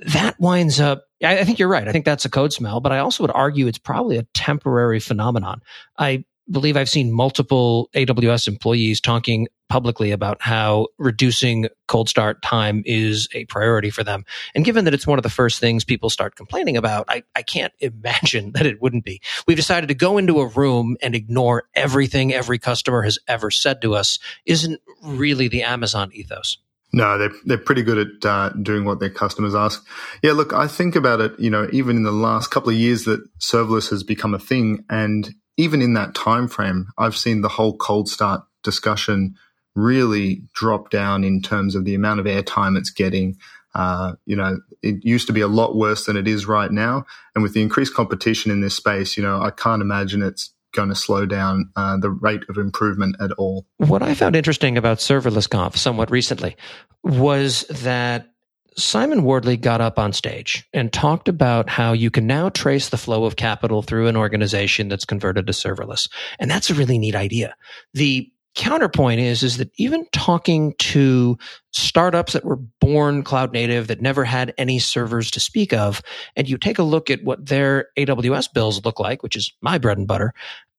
That 0.00 0.34
winds 0.40 0.80
up 0.80 1.04
I 1.30 1.44
think 1.44 1.58
you're 1.58 1.68
right. 1.68 1.86
I 1.86 1.92
think 1.92 2.04
that's 2.04 2.24
a 2.24 2.30
code 2.30 2.52
smell, 2.52 2.80
but 2.80 2.92
I 2.92 2.98
also 2.98 3.22
would 3.22 3.30
argue 3.30 3.66
it's 3.66 3.78
probably 3.78 4.18
a 4.18 4.24
temporary 4.34 5.00
phenomenon. 5.00 5.62
I 5.98 6.24
believe 6.50 6.76
I've 6.76 6.90
seen 6.90 7.12
multiple 7.12 7.88
AWS 7.94 8.48
employees 8.48 9.00
talking 9.00 9.48
publicly 9.68 10.10
about 10.10 10.42
how 10.42 10.88
reducing 10.98 11.68
cold 11.88 12.08
start 12.08 12.42
time 12.42 12.82
is 12.84 13.28
a 13.32 13.46
priority 13.46 13.90
for 13.90 14.04
them. 14.04 14.24
And 14.54 14.64
given 14.64 14.84
that 14.84 14.94
it's 14.94 15.06
one 15.06 15.18
of 15.18 15.22
the 15.22 15.30
first 15.30 15.58
things 15.58 15.84
people 15.84 16.10
start 16.10 16.36
complaining 16.36 16.76
about, 16.76 17.06
I, 17.08 17.22
I 17.34 17.42
can't 17.42 17.72
imagine 17.80 18.52
that 18.52 18.66
it 18.66 18.82
wouldn't 18.82 19.04
be. 19.04 19.20
We've 19.46 19.56
decided 19.56 19.88
to 19.88 19.94
go 19.94 20.18
into 20.18 20.40
a 20.40 20.46
room 20.46 20.96
and 21.02 21.14
ignore 21.14 21.64
everything 21.74 22.32
every 22.32 22.58
customer 22.58 23.02
has 23.02 23.18
ever 23.26 23.50
said 23.50 23.80
to 23.82 23.94
us 23.94 24.18
isn't 24.44 24.80
really 25.02 25.48
the 25.48 25.62
Amazon 25.62 26.10
ethos. 26.12 26.58
No, 26.94 27.18
they're 27.18 27.32
they're 27.44 27.58
pretty 27.58 27.82
good 27.82 27.98
at 27.98 28.24
uh, 28.24 28.50
doing 28.50 28.84
what 28.84 29.00
their 29.00 29.10
customers 29.10 29.52
ask. 29.52 29.84
Yeah, 30.22 30.30
look, 30.30 30.52
I 30.52 30.68
think 30.68 30.94
about 30.94 31.20
it. 31.20 31.32
You 31.40 31.50
know, 31.50 31.68
even 31.72 31.96
in 31.96 32.04
the 32.04 32.12
last 32.12 32.52
couple 32.52 32.70
of 32.70 32.76
years 32.76 33.04
that 33.04 33.20
serverless 33.40 33.90
has 33.90 34.04
become 34.04 34.32
a 34.32 34.38
thing, 34.38 34.84
and 34.88 35.28
even 35.56 35.82
in 35.82 35.94
that 35.94 36.14
time 36.14 36.46
frame, 36.46 36.86
I've 36.96 37.16
seen 37.16 37.40
the 37.40 37.48
whole 37.48 37.76
cold 37.76 38.08
start 38.08 38.42
discussion 38.62 39.34
really 39.74 40.44
drop 40.54 40.90
down 40.90 41.24
in 41.24 41.42
terms 41.42 41.74
of 41.74 41.84
the 41.84 41.96
amount 41.96 42.20
of 42.20 42.26
airtime 42.26 42.78
it's 42.78 42.90
getting. 42.90 43.38
Uh, 43.74 44.12
you 44.24 44.36
know, 44.36 44.60
it 44.80 45.04
used 45.04 45.26
to 45.26 45.32
be 45.32 45.40
a 45.40 45.48
lot 45.48 45.74
worse 45.74 46.06
than 46.06 46.16
it 46.16 46.28
is 46.28 46.46
right 46.46 46.70
now, 46.70 47.04
and 47.34 47.42
with 47.42 47.54
the 47.54 47.62
increased 47.62 47.94
competition 47.94 48.52
in 48.52 48.60
this 48.60 48.76
space, 48.76 49.16
you 49.16 49.22
know, 49.24 49.42
I 49.42 49.50
can't 49.50 49.82
imagine 49.82 50.22
it's 50.22 50.53
going 50.74 50.90
to 50.90 50.94
slow 50.94 51.26
down 51.26 51.70
uh, 51.76 51.96
the 51.96 52.10
rate 52.10 52.42
of 52.48 52.58
improvement 52.58 53.16
at 53.20 53.32
all. 53.32 53.66
What 53.78 54.02
I 54.02 54.14
found 54.14 54.36
interesting 54.36 54.76
about 54.76 54.98
serverless 54.98 55.48
conf 55.48 55.76
somewhat 55.76 56.10
recently 56.10 56.56
was 57.02 57.62
that 57.70 58.28
Simon 58.76 59.22
Wardley 59.22 59.56
got 59.56 59.80
up 59.80 59.98
on 59.98 60.12
stage 60.12 60.64
and 60.72 60.92
talked 60.92 61.28
about 61.28 61.68
how 61.68 61.92
you 61.92 62.10
can 62.10 62.26
now 62.26 62.48
trace 62.48 62.88
the 62.88 62.96
flow 62.96 63.24
of 63.24 63.36
capital 63.36 63.82
through 63.82 64.08
an 64.08 64.16
organization 64.16 64.88
that's 64.88 65.04
converted 65.04 65.46
to 65.46 65.52
serverless. 65.52 66.08
And 66.38 66.50
that's 66.50 66.70
a 66.70 66.74
really 66.74 66.98
neat 66.98 67.14
idea. 67.14 67.54
The 67.92 68.30
counterpoint 68.54 69.20
is 69.20 69.42
is 69.42 69.56
that 69.56 69.70
even 69.76 70.06
talking 70.12 70.74
to 70.78 71.36
startups 71.72 72.34
that 72.34 72.44
were 72.44 72.56
born 72.80 73.22
cloud 73.22 73.52
native 73.52 73.88
that 73.88 74.00
never 74.00 74.24
had 74.24 74.54
any 74.58 74.78
servers 74.78 75.30
to 75.30 75.40
speak 75.40 75.72
of 75.72 76.02
and 76.36 76.48
you 76.48 76.56
take 76.56 76.78
a 76.78 76.84
look 76.84 77.10
at 77.10 77.24
what 77.24 77.46
their 77.46 77.88
AWS 77.98 78.52
bills 78.52 78.84
look 78.84 79.00
like 79.00 79.22
which 79.22 79.36
is 79.36 79.52
my 79.60 79.78
bread 79.78 79.98
and 79.98 80.06
butter 80.06 80.32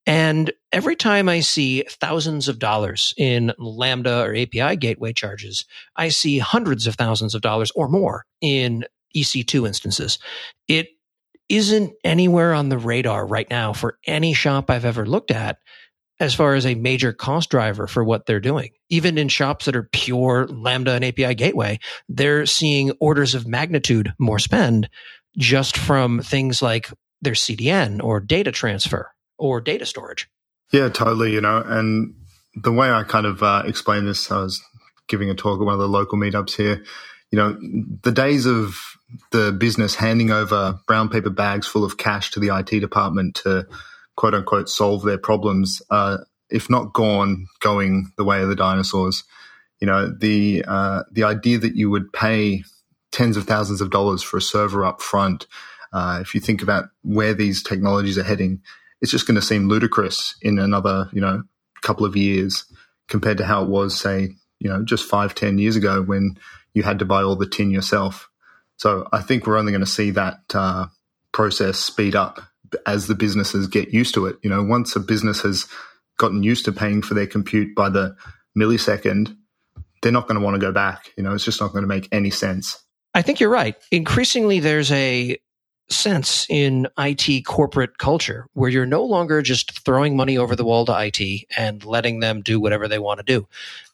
and 0.08 0.52
every 0.72 0.96
time 0.96 1.28
I 1.28 1.40
see 1.40 1.84
thousands 1.90 2.48
of 2.48 2.60
dollars 2.60 3.14
in 3.18 3.54
Lambda 3.58 4.22
or 4.22 4.36
API 4.36 4.76
gateway 4.76 5.14
charges, 5.14 5.66
I 5.96 6.10
see 6.10 6.38
hundreds 6.38 6.86
of 6.86 6.96
thousands 6.96 7.34
of 7.34 7.42
dollars 7.42 7.72
or 7.72 7.90
more 7.90 8.26
in 8.40 8.86
EC2 9.16 9.66
instances. 9.66 10.20
It 10.68 10.90
isn't 11.50 11.94
anywhere 12.04 12.54
on 12.54 12.70
the 12.70 12.78
radar 12.78 13.26
right 13.26 13.50
now 13.50 13.74
for 13.74 13.98
any 14.06 14.34
shop 14.34 14.70
I've 14.70 14.86
ever 14.86 15.06
looked 15.06 15.32
at 15.32 15.58
as 16.20 16.34
far 16.34 16.56
as 16.56 16.66
a 16.66 16.76
major 16.76 17.12
cost 17.12 17.50
driver 17.50 17.88
for 17.88 18.04
what 18.04 18.26
they're 18.26 18.40
doing. 18.40 18.72
Even 18.90 19.18
in 19.18 19.28
shops 19.28 19.66
that 19.66 19.76
are 19.76 19.90
pure 19.92 20.48
Lambda 20.48 20.94
and 20.94 21.04
API 21.04 21.36
gateway, 21.36 21.80
they're 22.08 22.46
seeing 22.46 22.92
orders 23.00 23.36
of 23.36 23.48
magnitude 23.48 24.14
more 24.18 24.40
spend 24.40 24.90
just 25.38 25.78
from 25.78 26.22
things 26.22 26.62
like 26.62 26.90
their 27.22 27.34
CDN 27.34 28.02
or 28.02 28.20
data 28.20 28.52
transfer 28.52 29.12
or 29.38 29.60
data 29.60 29.86
storage. 29.86 30.30
Yeah, 30.72 30.90
totally. 30.90 31.34
You 31.34 31.42
know, 31.42 31.62
and 31.66 32.16
the 32.56 32.72
way 32.72 32.90
I 32.90 33.04
kind 33.04 33.26
of 33.26 33.44
uh, 33.44 33.64
explain 33.66 34.06
this, 34.06 34.32
I 34.32 34.40
was 34.40 34.62
giving 35.08 35.30
a 35.30 35.36
talk 35.36 35.60
at 35.60 35.66
one 35.66 35.74
of 35.74 35.80
the 35.80 35.88
local 35.88 36.18
meetups 36.18 36.56
here. 36.56 36.84
You 37.32 37.38
know, 37.38 37.58
the 38.04 38.12
days 38.12 38.46
of 38.46 38.76
the 39.32 39.52
business 39.52 39.96
handing 39.96 40.32
over 40.32 40.80
brown 40.88 41.10
paper 41.10 41.30
bags 41.30 41.68
full 41.68 41.84
of 41.84 41.98
cash 41.98 42.32
to 42.32 42.40
the 42.40 42.56
IT 42.56 42.80
department 42.80 43.36
to 43.44 43.68
quote 44.16 44.34
unquote 44.34 44.70
solve 44.70 45.04
their 45.04 45.18
problems, 45.18 45.82
uh, 45.90 46.18
if 46.50 46.70
not 46.70 46.94
gone, 46.94 47.48
going 47.60 48.12
the 48.18 48.24
way 48.24 48.42
of 48.42 48.50
the 48.50 48.56
dinosaurs. 48.56 49.24
You 49.80 49.88
know, 49.88 50.14
the 50.18 50.64
uh, 50.68 51.04
the 51.12 51.24
idea 51.24 51.58
that 51.60 51.76
you 51.76 51.90
would 51.90 52.12
pay 52.14 52.64
tens 53.12 53.38
of 53.38 53.46
thousands 53.46 53.82
of 53.82 53.92
dollars 53.92 54.24
for 54.24 54.38
a 54.38 54.42
server 54.42 54.86
up 54.86 55.02
front, 55.02 55.48
uh, 55.94 56.20
if 56.22 56.34
you 56.34 56.42
think 56.42 56.62
about 56.62 56.86
where 57.04 57.34
these 57.34 57.64
technologies 57.64 58.18
are 58.18 58.24
heading, 58.24 58.62
it's 59.02 59.12
just 59.12 59.28
going 59.28 59.36
to 59.36 59.42
seem 59.42 59.68
ludicrous 59.68 60.36
in 60.42 60.60
another, 60.60 61.10
you 61.14 61.22
know, 61.22 61.44
couple 61.82 62.06
of 62.06 62.16
years 62.16 62.66
compared 63.08 63.38
to 63.38 63.46
how 63.46 63.64
it 63.64 63.70
was, 63.70 63.98
say, 63.98 64.30
you 64.60 64.70
know, 64.70 64.84
just 64.84 65.08
five, 65.08 65.36
ten 65.36 65.58
years 65.58 65.76
ago 65.76 66.02
when 66.02 66.38
you 66.74 66.84
had 66.84 67.00
to 67.00 67.06
buy 67.06 67.22
all 67.22 67.36
the 67.36 67.48
tin 67.48 67.70
yourself. 67.70 68.30
So 68.78 69.08
I 69.14 69.22
think 69.22 69.46
we're 69.46 69.58
only 69.58 69.72
going 69.72 69.86
to 69.86 69.90
see 69.90 70.12
that 70.12 70.40
uh, 70.54 70.88
process 71.32 71.78
speed 71.78 72.16
up 72.16 72.42
as 72.86 73.08
the 73.08 73.16
businesses 73.16 73.68
get 73.68 73.94
used 73.94 74.14
to 74.16 74.26
it. 74.26 74.38
You 74.44 74.50
know, 74.50 74.64
once 74.64 74.96
a 74.96 75.00
business 75.00 75.42
has 75.42 75.68
gotten 76.18 76.44
used 76.44 76.66
to 76.66 76.72
paying 76.72 77.02
for 77.02 77.14
their 77.14 77.28
compute 77.28 77.76
by 77.76 77.90
the 77.90 78.16
millisecond, 78.58 79.36
they're 80.02 80.12
not 80.12 80.28
going 80.28 80.40
to 80.40 80.44
want 80.44 80.56
to 80.56 80.66
go 80.66 80.72
back. 80.72 81.12
You 81.18 81.24
know, 81.24 81.34
it's 81.34 81.46
just 81.46 81.62
not 81.62 81.72
going 81.72 81.84
to 81.84 81.88
make 81.88 82.08
any 82.12 82.30
sense. 82.30 82.82
I 83.14 83.22
think 83.22 83.40
you're 83.40 83.50
right. 83.50 83.76
Increasingly, 83.92 84.60
there's 84.60 84.92
a 84.92 85.38
sense 85.90 86.48
in 86.50 86.88
IT 86.98 87.46
corporate 87.46 87.98
culture 87.98 88.48
where 88.54 88.70
you're 88.70 88.86
no 88.86 89.04
longer 89.04 89.42
just 89.42 89.84
throwing 89.86 90.16
money 90.16 90.38
over 90.38 90.56
the 90.56 90.66
wall 90.66 90.86
to 90.86 90.96
IT 90.98 91.46
and 91.58 91.86
letting 91.86 92.20
them 92.20 92.42
do 92.42 92.60
whatever 92.60 92.88
they 92.88 93.00
want 93.00 93.20
to 93.20 93.24
do. 93.24 93.48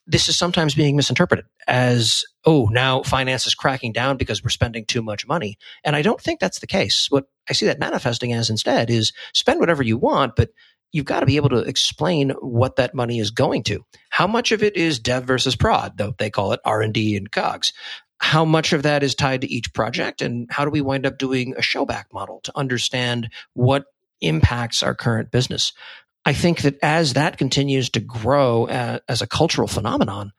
This 0.08 0.30
is 0.30 0.38
sometimes 0.38 0.74
being 0.74 0.96
misinterpreted 0.96 1.46
as, 1.68 2.26
oh, 2.46 2.70
now 2.72 3.04
finance 3.04 3.46
is 3.46 3.56
cracking 3.56 3.92
down 3.92 4.18
because 4.18 4.44
we're 4.44 4.50
spending 4.50 4.86
too 4.86 5.02
much 5.02 5.28
money. 5.28 5.58
And 5.84 5.96
I 5.96 6.02
don't 6.02 6.20
think 6.20 6.40
that's 6.40 6.60
the 6.60 6.68
case. 6.68 7.08
What 7.10 7.28
I 7.50 7.54
see 7.54 7.66
that 7.66 7.80
manifesting 7.80 8.34
as 8.34 8.50
instead 8.50 8.90
is 8.90 9.14
spend 9.34 9.60
whatever 9.60 9.84
you 9.84 9.98
want, 9.98 10.36
but 10.36 10.50
you've 10.92 11.06
got 11.06 11.22
to 11.22 11.26
be 11.26 11.38
able 11.38 11.50
to 11.50 11.60
explain 11.60 12.32
what 12.42 12.76
that 12.76 12.94
money 12.94 13.20
is 13.20 13.32
going 13.32 13.64
to. 13.64 13.86
How 14.10 14.28
much 14.28 14.52
of 14.52 14.64
it 14.64 14.76
is 14.76 15.00
dev 15.00 15.26
versus 15.26 15.56
prod, 15.56 15.98
though 15.98 16.14
they 16.18 16.30
call 16.30 16.52
it 16.54 16.60
R&D 16.66 17.16
and 17.16 17.32
COGS? 17.32 17.74
How 18.20 18.46
much 18.46 18.74
of 18.74 18.84
that 18.84 19.02
is 19.02 19.16
tied 19.16 19.42
to 19.42 19.52
each 19.52 19.74
project 19.74 20.22
and 20.22 20.48
how 20.52 20.66
do 20.66 20.72
we 20.72 20.82
wind 20.82 21.06
up 21.06 21.18
doing 21.18 21.56
a 21.58 21.62
showback 21.62 22.06
model 22.14 22.42
to 22.44 22.52
understand 22.56 23.30
what 23.54 23.86
impacts 24.20 24.84
our 24.84 24.94
current 24.94 25.32
business? 25.32 25.74
I 26.24 26.34
think 26.34 26.62
that 26.62 26.78
as 26.84 27.14
that 27.14 27.40
continues 27.40 27.90
to 27.92 28.00
grow 28.00 28.68
uh, 28.68 29.00
as 29.08 29.24
a 29.24 29.28
cultural 29.28 29.68
phenomenon 29.68 30.34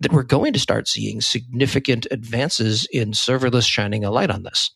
that 0.00 0.12
we're 0.12 0.22
going 0.24 0.54
to 0.54 0.58
start 0.58 0.88
seeing 0.88 1.20
significant 1.20 2.06
advances 2.10 2.88
in 2.90 3.12
serverless 3.12 3.68
shining 3.68 4.04
a 4.04 4.10
light 4.10 4.30
on 4.30 4.42
this 4.42 4.72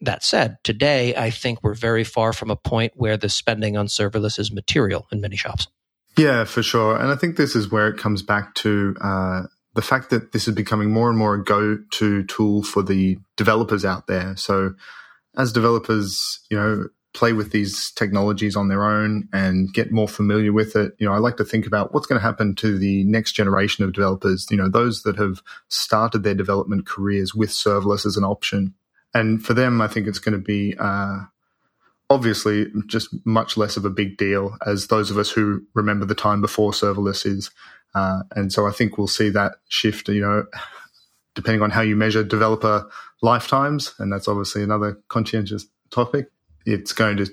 that 0.00 0.22
said 0.22 0.56
today 0.62 1.14
i 1.16 1.30
think 1.30 1.62
we're 1.62 1.74
very 1.74 2.04
far 2.04 2.32
from 2.32 2.50
a 2.50 2.56
point 2.56 2.92
where 2.96 3.16
the 3.16 3.28
spending 3.28 3.76
on 3.76 3.86
serverless 3.86 4.38
is 4.38 4.52
material 4.52 5.06
in 5.10 5.20
many 5.20 5.36
shops 5.36 5.68
yeah, 6.16 6.44
for 6.44 6.62
sure. 6.62 6.96
And 6.96 7.10
I 7.10 7.16
think 7.16 7.36
this 7.36 7.54
is 7.54 7.70
where 7.70 7.88
it 7.88 7.98
comes 7.98 8.22
back 8.22 8.54
to 8.56 8.96
uh, 9.02 9.42
the 9.74 9.82
fact 9.82 10.10
that 10.10 10.32
this 10.32 10.48
is 10.48 10.54
becoming 10.54 10.90
more 10.90 11.10
and 11.10 11.18
more 11.18 11.34
a 11.34 11.44
go-to 11.44 12.24
tool 12.24 12.62
for 12.62 12.82
the 12.82 13.18
developers 13.36 13.84
out 13.84 14.06
there. 14.06 14.34
So 14.36 14.74
as 15.36 15.52
developers, 15.52 16.40
you 16.50 16.56
know, 16.56 16.88
play 17.12 17.34
with 17.34 17.52
these 17.52 17.92
technologies 17.92 18.56
on 18.56 18.68
their 18.68 18.84
own 18.84 19.28
and 19.32 19.72
get 19.72 19.92
more 19.92 20.08
familiar 20.08 20.52
with 20.52 20.74
it, 20.74 20.92
you 20.98 21.06
know, 21.06 21.12
I 21.12 21.18
like 21.18 21.36
to 21.36 21.44
think 21.44 21.66
about 21.66 21.92
what's 21.92 22.06
going 22.06 22.18
to 22.18 22.26
happen 22.26 22.54
to 22.56 22.78
the 22.78 23.04
next 23.04 23.32
generation 23.32 23.84
of 23.84 23.92
developers, 23.92 24.46
you 24.50 24.56
know, 24.56 24.70
those 24.70 25.02
that 25.02 25.16
have 25.16 25.42
started 25.68 26.22
their 26.22 26.34
development 26.34 26.86
careers 26.86 27.34
with 27.34 27.50
serverless 27.50 28.06
as 28.06 28.16
an 28.16 28.24
option. 28.24 28.74
And 29.18 29.44
for 29.44 29.54
them, 29.54 29.80
I 29.80 29.88
think 29.88 30.06
it's 30.06 30.18
going 30.18 30.34
to 30.34 30.44
be, 30.44 30.74
uh, 30.78 31.24
obviously 32.08 32.66
just 32.86 33.08
much 33.26 33.56
less 33.56 33.76
of 33.76 33.84
a 33.84 33.90
big 33.90 34.16
deal 34.16 34.56
as 34.64 34.86
those 34.86 35.10
of 35.10 35.18
us 35.18 35.28
who 35.28 35.60
remember 35.74 36.06
the 36.06 36.14
time 36.14 36.40
before 36.40 36.70
serverless 36.70 37.26
is 37.26 37.50
uh, 37.96 38.22
and 38.32 38.52
so 38.52 38.66
I 38.66 38.72
think 38.72 38.98
we'll 38.98 39.06
see 39.06 39.30
that 39.30 39.54
shift, 39.68 40.08
you 40.10 40.20
know, 40.20 40.44
depending 41.34 41.62
on 41.62 41.70
how 41.70 41.80
you 41.80 41.96
measure 41.96 42.22
developer 42.22 42.86
lifetimes. 43.22 43.94
And 43.98 44.12
that's 44.12 44.28
obviously 44.28 44.62
another 44.62 45.00
conscientious 45.08 45.66
topic. 45.90 46.30
It's 46.66 46.92
going 46.92 47.16
to 47.16 47.26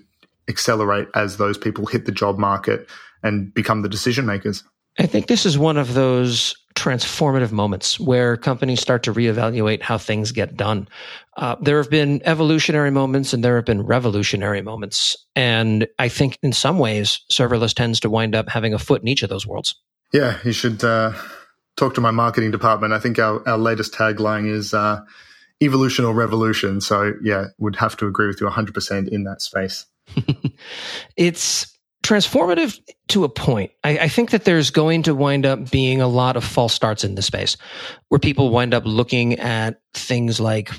accelerate 0.48 1.10
as 1.16 1.36
those 1.36 1.58
people 1.58 1.86
hit 1.86 2.06
the 2.06 2.14
job 2.14 2.40
market 2.40 2.88
and 3.22 3.54
become 3.54 3.82
the 3.82 3.90
decision 3.90 4.26
makers. 4.26 4.64
I 4.98 5.06
think 5.06 5.28
this 5.28 5.46
is 5.46 5.58
one 5.58 5.78
of 5.78 5.96
those 5.96 6.56
transformative 6.76 7.52
moments 7.52 8.00
where 8.00 8.38
companies 8.38 8.82
start 8.82 9.04
to 9.04 9.14
reevaluate 9.14 9.82
how 9.82 9.98
things 9.98 10.32
get 10.32 10.56
done. 10.56 10.88
Uh, 11.38 11.56
there 11.62 11.78
have 11.78 11.90
been 11.90 12.22
evolutionary 12.26 12.92
moments 12.92 13.34
and 13.34 13.44
there 13.44 13.56
have 13.56 13.66
been 13.66 13.82
revolutionary 13.82 14.62
moments. 14.62 15.16
And 15.36 15.88
I 16.00 16.10
think 16.10 16.38
in 16.44 16.54
some 16.54 16.80
ways, 16.80 17.22
serverless 17.32 17.74
tends 17.74 18.00
to 18.02 18.10
wind 18.10 18.36
up 18.36 18.50
having 18.50 18.74
a 18.74 18.80
foot 18.80 19.02
in 19.02 19.08
each 19.08 19.24
of 19.24 19.30
those 19.30 19.46
worlds. 19.46 19.76
Yeah, 20.14 20.38
you 20.44 20.52
should 20.52 20.84
uh, 20.84 21.14
talk 21.76 21.96
to 21.96 22.02
my 22.02 22.12
marketing 22.12 22.52
department. 22.52 22.94
I 22.94 23.00
think 23.00 23.18
our, 23.20 23.48
our 23.48 23.58
latest 23.58 23.94
tagline 23.94 24.48
is 24.48 24.74
uh, 24.74 25.02
evolution 25.62 26.06
or 26.06 26.14
revolution. 26.14 26.82
So, 26.82 27.14
yeah, 27.24 27.48
would 27.58 27.76
have 27.78 27.98
to 27.98 28.08
agree 28.08 28.28
with 28.28 28.40
you 28.42 28.48
100% 28.48 29.08
in 29.10 29.24
that 29.24 29.42
space. 29.42 29.86
it's 31.18 31.73
transformative 32.04 32.80
to 33.08 33.24
a 33.24 33.30
point. 33.30 33.72
I, 33.84 33.98
I, 33.98 34.08
think 34.10 34.32
that 34.32 34.44
there's 34.44 34.72
going 34.72 35.04
to 35.04 35.16
wind 35.16 35.46
up 35.46 35.72
being 35.72 36.02
a 36.02 36.08
lot 36.08 36.36
of 36.36 36.44
false 36.44 36.74
starts 36.74 37.04
in 37.06 37.16
this 37.16 37.26
space 37.26 37.56
where 38.10 38.20
people 38.20 38.50
wind 38.50 38.74
up 38.74 38.84
looking 38.86 39.40
at 39.40 39.82
things 39.94 40.40
like 40.40 40.70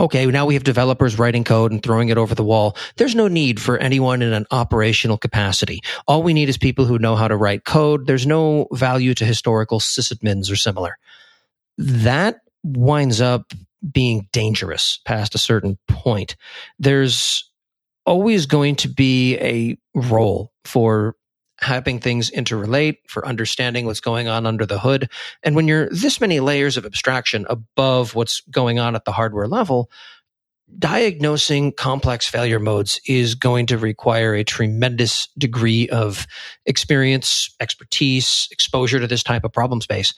okay, 0.00 0.26
now 0.26 0.44
we 0.44 0.54
have 0.54 0.64
developers 0.64 1.18
writing 1.18 1.44
code 1.44 1.70
and 1.70 1.82
throwing 1.82 2.08
it 2.08 2.18
over 2.18 2.34
the 2.34 2.44
wall. 2.44 2.76
There's 2.96 3.14
no 3.14 3.28
need 3.28 3.60
for 3.60 3.78
anyone 3.78 4.22
in 4.22 4.32
an 4.32 4.44
operational 4.50 5.16
capacity. 5.16 5.82
All 6.08 6.22
we 6.22 6.34
need 6.34 6.48
is 6.48 6.58
people 6.58 6.84
who 6.84 6.98
know 6.98 7.14
how 7.14 7.28
to 7.28 7.36
write 7.36 7.64
code. 7.64 8.06
There's 8.06 8.26
no 8.26 8.66
value 8.72 9.14
to 9.14 9.24
historical 9.24 9.78
sysadmins 9.78 10.50
or 10.50 10.56
similar. 10.56 10.98
That 11.78 12.40
winds 12.64 13.20
up 13.20 13.52
being 13.92 14.28
dangerous 14.32 14.98
past 15.04 15.34
a 15.36 15.38
certain 15.38 15.78
point. 15.86 16.36
There's 16.78 17.48
always 18.06 18.46
going 18.46 18.76
to 18.76 18.88
be 18.88 19.36
a 19.38 19.76
role 19.94 20.52
for 20.64 21.16
having 21.60 22.00
things 22.00 22.30
interrelate, 22.30 22.96
for 23.08 23.26
understanding 23.26 23.86
what's 23.86 24.00
going 24.00 24.28
on 24.28 24.46
under 24.46 24.66
the 24.66 24.78
hood. 24.78 25.08
And 25.42 25.54
when 25.54 25.68
you're 25.68 25.88
this 25.90 26.20
many 26.20 26.40
layers 26.40 26.76
of 26.76 26.84
abstraction 26.84 27.46
above 27.48 28.14
what's 28.14 28.40
going 28.50 28.78
on 28.78 28.94
at 28.96 29.04
the 29.04 29.12
hardware 29.12 29.46
level, 29.46 29.90
diagnosing 30.78 31.72
complex 31.72 32.26
failure 32.26 32.58
modes 32.58 33.00
is 33.06 33.34
going 33.34 33.66
to 33.66 33.78
require 33.78 34.34
a 34.34 34.44
tremendous 34.44 35.28
degree 35.38 35.88
of 35.88 36.26
experience, 36.66 37.54
expertise, 37.60 38.48
exposure 38.50 38.98
to 38.98 39.06
this 39.06 39.22
type 39.22 39.44
of 39.44 39.52
problem 39.52 39.80
space. 39.80 40.12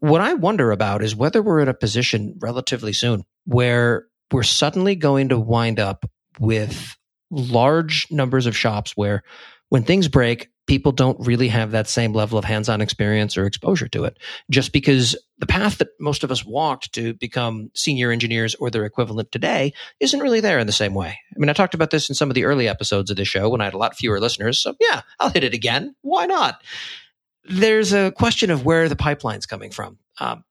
What 0.00 0.20
I 0.20 0.34
wonder 0.34 0.72
about 0.72 1.02
is 1.02 1.14
whether 1.14 1.42
we're 1.42 1.60
in 1.60 1.68
a 1.68 1.74
position 1.74 2.36
relatively 2.40 2.92
soon 2.92 3.24
where 3.44 4.06
we're 4.32 4.42
suddenly 4.42 4.94
going 4.94 5.28
to 5.28 5.38
wind 5.38 5.78
up 5.78 6.08
with 6.40 6.96
large 7.32 8.06
numbers 8.10 8.46
of 8.46 8.56
shops 8.56 8.96
where 8.96 9.24
when 9.70 9.82
things 9.82 10.06
break, 10.06 10.50
people 10.66 10.92
don't 10.92 11.26
really 11.26 11.48
have 11.48 11.70
that 11.72 11.88
same 11.88 12.12
level 12.12 12.38
of 12.38 12.44
hands-on 12.44 12.80
experience 12.80 13.36
or 13.36 13.46
exposure 13.46 13.88
to 13.88 14.04
it. 14.04 14.18
Just 14.50 14.72
because 14.72 15.16
the 15.38 15.46
path 15.46 15.78
that 15.78 15.88
most 15.98 16.22
of 16.22 16.30
us 16.30 16.44
walked 16.44 16.92
to 16.92 17.14
become 17.14 17.70
senior 17.74 18.12
engineers 18.12 18.54
or 18.54 18.70
their 18.70 18.84
equivalent 18.84 19.32
today 19.32 19.72
isn't 19.98 20.20
really 20.20 20.40
there 20.40 20.58
in 20.58 20.66
the 20.66 20.72
same 20.72 20.94
way. 20.94 21.18
I 21.34 21.38
mean 21.38 21.48
i 21.48 21.52
talked 21.52 21.74
about 21.74 21.90
this 21.90 22.08
in 22.08 22.14
some 22.14 22.30
of 22.30 22.34
the 22.34 22.44
early 22.44 22.68
episodes 22.68 23.10
of 23.10 23.16
the 23.16 23.24
show 23.24 23.48
when 23.48 23.60
i 23.60 23.64
had 23.64 23.74
a 23.74 23.78
lot 23.78 23.96
fewer 23.96 24.20
listeners 24.20 24.60
so 24.60 24.74
yeah 24.78 25.02
i'll 25.18 25.30
hit 25.30 25.44
it 25.44 25.54
again. 25.54 25.96
Why 26.02 26.26
not? 26.26 26.62
There's 27.44 27.92
a 27.92 28.12
question 28.12 28.50
of 28.50 28.64
where 28.64 28.88
the 28.88 28.96
pipeline's 28.96 29.46
coming 29.46 29.70
from. 29.70 29.98
Um, 30.20 30.44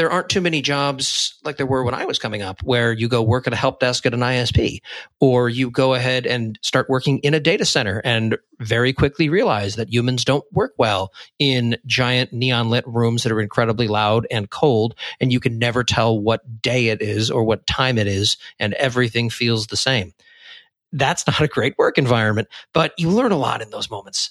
there 0.00 0.10
aren't 0.10 0.30
too 0.30 0.40
many 0.40 0.62
jobs 0.62 1.38
like 1.44 1.58
there 1.58 1.66
were 1.66 1.84
when 1.84 1.92
I 1.92 2.06
was 2.06 2.18
coming 2.18 2.40
up 2.40 2.62
where 2.62 2.90
you 2.90 3.06
go 3.06 3.20
work 3.20 3.46
at 3.46 3.52
a 3.52 3.56
help 3.56 3.80
desk 3.80 4.06
at 4.06 4.14
an 4.14 4.20
ISP 4.20 4.80
or 5.20 5.50
you 5.50 5.70
go 5.70 5.92
ahead 5.92 6.26
and 6.26 6.58
start 6.62 6.88
working 6.88 7.18
in 7.18 7.34
a 7.34 7.38
data 7.38 7.66
center 7.66 8.00
and 8.02 8.38
very 8.60 8.94
quickly 8.94 9.28
realize 9.28 9.76
that 9.76 9.92
humans 9.92 10.24
don't 10.24 10.50
work 10.54 10.72
well 10.78 11.12
in 11.38 11.76
giant 11.84 12.32
neon 12.32 12.70
lit 12.70 12.86
rooms 12.86 13.24
that 13.24 13.30
are 13.30 13.42
incredibly 13.42 13.88
loud 13.88 14.26
and 14.30 14.48
cold 14.48 14.94
and 15.20 15.34
you 15.34 15.38
can 15.38 15.58
never 15.58 15.84
tell 15.84 16.18
what 16.18 16.62
day 16.62 16.86
it 16.86 17.02
is 17.02 17.30
or 17.30 17.44
what 17.44 17.66
time 17.66 17.98
it 17.98 18.06
is 18.06 18.38
and 18.58 18.72
everything 18.72 19.28
feels 19.28 19.66
the 19.66 19.76
same. 19.76 20.14
That's 20.92 21.26
not 21.26 21.42
a 21.42 21.46
great 21.46 21.74
work 21.76 21.98
environment, 21.98 22.48
but 22.72 22.94
you 22.96 23.10
learn 23.10 23.32
a 23.32 23.36
lot 23.36 23.60
in 23.60 23.68
those 23.68 23.90
moments. 23.90 24.30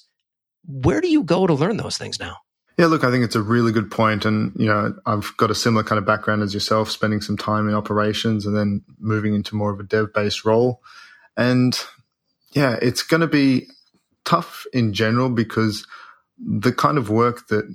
Where 0.66 1.00
do 1.00 1.08
you 1.08 1.22
go 1.22 1.46
to 1.46 1.54
learn 1.54 1.78
those 1.78 2.00
things 2.00 2.20
now? 2.20 2.38
Yeah, 2.80 2.86
look, 2.86 3.04
I 3.04 3.12
think 3.12 3.26
it's 3.26 3.36
a 3.36 3.42
really 3.42 3.74
good 3.74 3.92
point, 3.92 4.24
and 4.24 4.54
you 4.56 4.68
know, 4.68 4.96
I've 5.06 5.36
got 5.36 5.52
a 5.52 5.56
similar 5.56 5.84
kind 5.84 6.00
of 6.00 6.06
background 6.06 6.44
as 6.44 6.54
yourself, 6.54 6.90
spending 6.90 7.20
some 7.20 7.36
time 7.36 7.68
in 7.68 7.76
operations 7.76 8.46
and 8.46 8.56
then 8.56 8.84
moving 9.00 9.36
into 9.36 9.54
more 9.58 9.70
of 9.70 9.82
a 9.82 9.84
dev-based 9.84 10.46
role. 10.46 10.82
And 11.36 11.78
yeah, 12.54 12.80
it's 12.82 13.04
going 13.04 13.20
to 13.20 13.28
be 13.28 13.68
tough 14.24 14.66
in 14.72 14.94
general 14.94 15.30
because 15.30 15.86
the 16.38 16.72
kind 16.72 16.98
of 16.98 17.10
work 17.10 17.50
that 17.50 17.66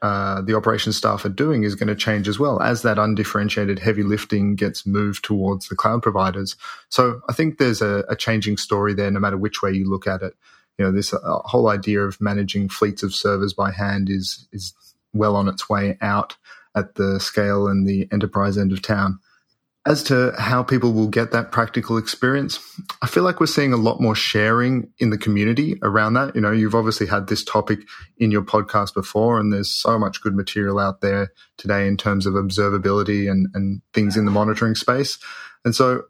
uh, 0.00 0.40
the 0.40 0.54
operations 0.54 0.96
staff 0.96 1.26
are 1.26 1.28
doing 1.28 1.64
is 1.64 1.74
going 1.74 1.88
to 1.88 1.94
change 1.94 2.26
as 2.26 2.38
well 2.38 2.62
as 2.62 2.80
that 2.80 2.98
undifferentiated 2.98 3.80
heavy 3.80 4.02
lifting 4.02 4.56
gets 4.56 4.86
moved 4.86 5.22
towards 5.22 5.68
the 5.68 5.76
cloud 5.76 6.02
providers. 6.02 6.56
So 6.88 7.20
I 7.28 7.34
think 7.34 7.58
there's 7.58 7.82
a, 7.82 8.04
a 8.08 8.16
changing 8.16 8.56
story 8.56 8.94
there, 8.94 9.10
no 9.10 9.20
matter 9.20 9.36
which 9.36 9.60
way 9.60 9.72
you 9.72 9.90
look 9.90 10.06
at 10.06 10.22
it. 10.22 10.32
You 10.78 10.86
know, 10.86 10.92
this 10.92 11.14
uh, 11.14 11.18
whole 11.44 11.68
idea 11.68 12.00
of 12.00 12.20
managing 12.20 12.68
fleets 12.68 13.02
of 13.02 13.14
servers 13.14 13.52
by 13.52 13.70
hand 13.70 14.10
is 14.10 14.48
is 14.52 14.74
well 15.12 15.36
on 15.36 15.48
its 15.48 15.68
way 15.68 15.96
out 16.00 16.36
at 16.74 16.96
the 16.96 17.20
scale 17.20 17.68
and 17.68 17.86
the 17.86 18.08
enterprise 18.12 18.58
end 18.58 18.72
of 18.72 18.82
town. 18.82 19.18
As 19.86 20.02
to 20.04 20.32
how 20.38 20.62
people 20.62 20.94
will 20.94 21.08
get 21.08 21.30
that 21.32 21.52
practical 21.52 21.98
experience, 21.98 22.58
I 23.02 23.06
feel 23.06 23.22
like 23.22 23.38
we're 23.38 23.46
seeing 23.46 23.74
a 23.74 23.76
lot 23.76 24.00
more 24.00 24.14
sharing 24.14 24.90
in 24.98 25.10
the 25.10 25.18
community 25.18 25.78
around 25.82 26.14
that. 26.14 26.34
You 26.34 26.40
know, 26.40 26.52
you've 26.52 26.74
obviously 26.74 27.06
had 27.06 27.26
this 27.26 27.44
topic 27.44 27.80
in 28.16 28.30
your 28.30 28.40
podcast 28.40 28.94
before, 28.94 29.38
and 29.38 29.52
there's 29.52 29.70
so 29.70 29.98
much 29.98 30.22
good 30.22 30.34
material 30.34 30.78
out 30.78 31.02
there 31.02 31.32
today 31.58 31.86
in 31.86 31.98
terms 31.98 32.24
of 32.24 32.32
observability 32.32 33.30
and, 33.30 33.48
and 33.52 33.82
things 33.92 34.16
in 34.16 34.24
the 34.24 34.30
monitoring 34.30 34.74
space. 34.74 35.18
And 35.66 35.74
so 35.74 36.04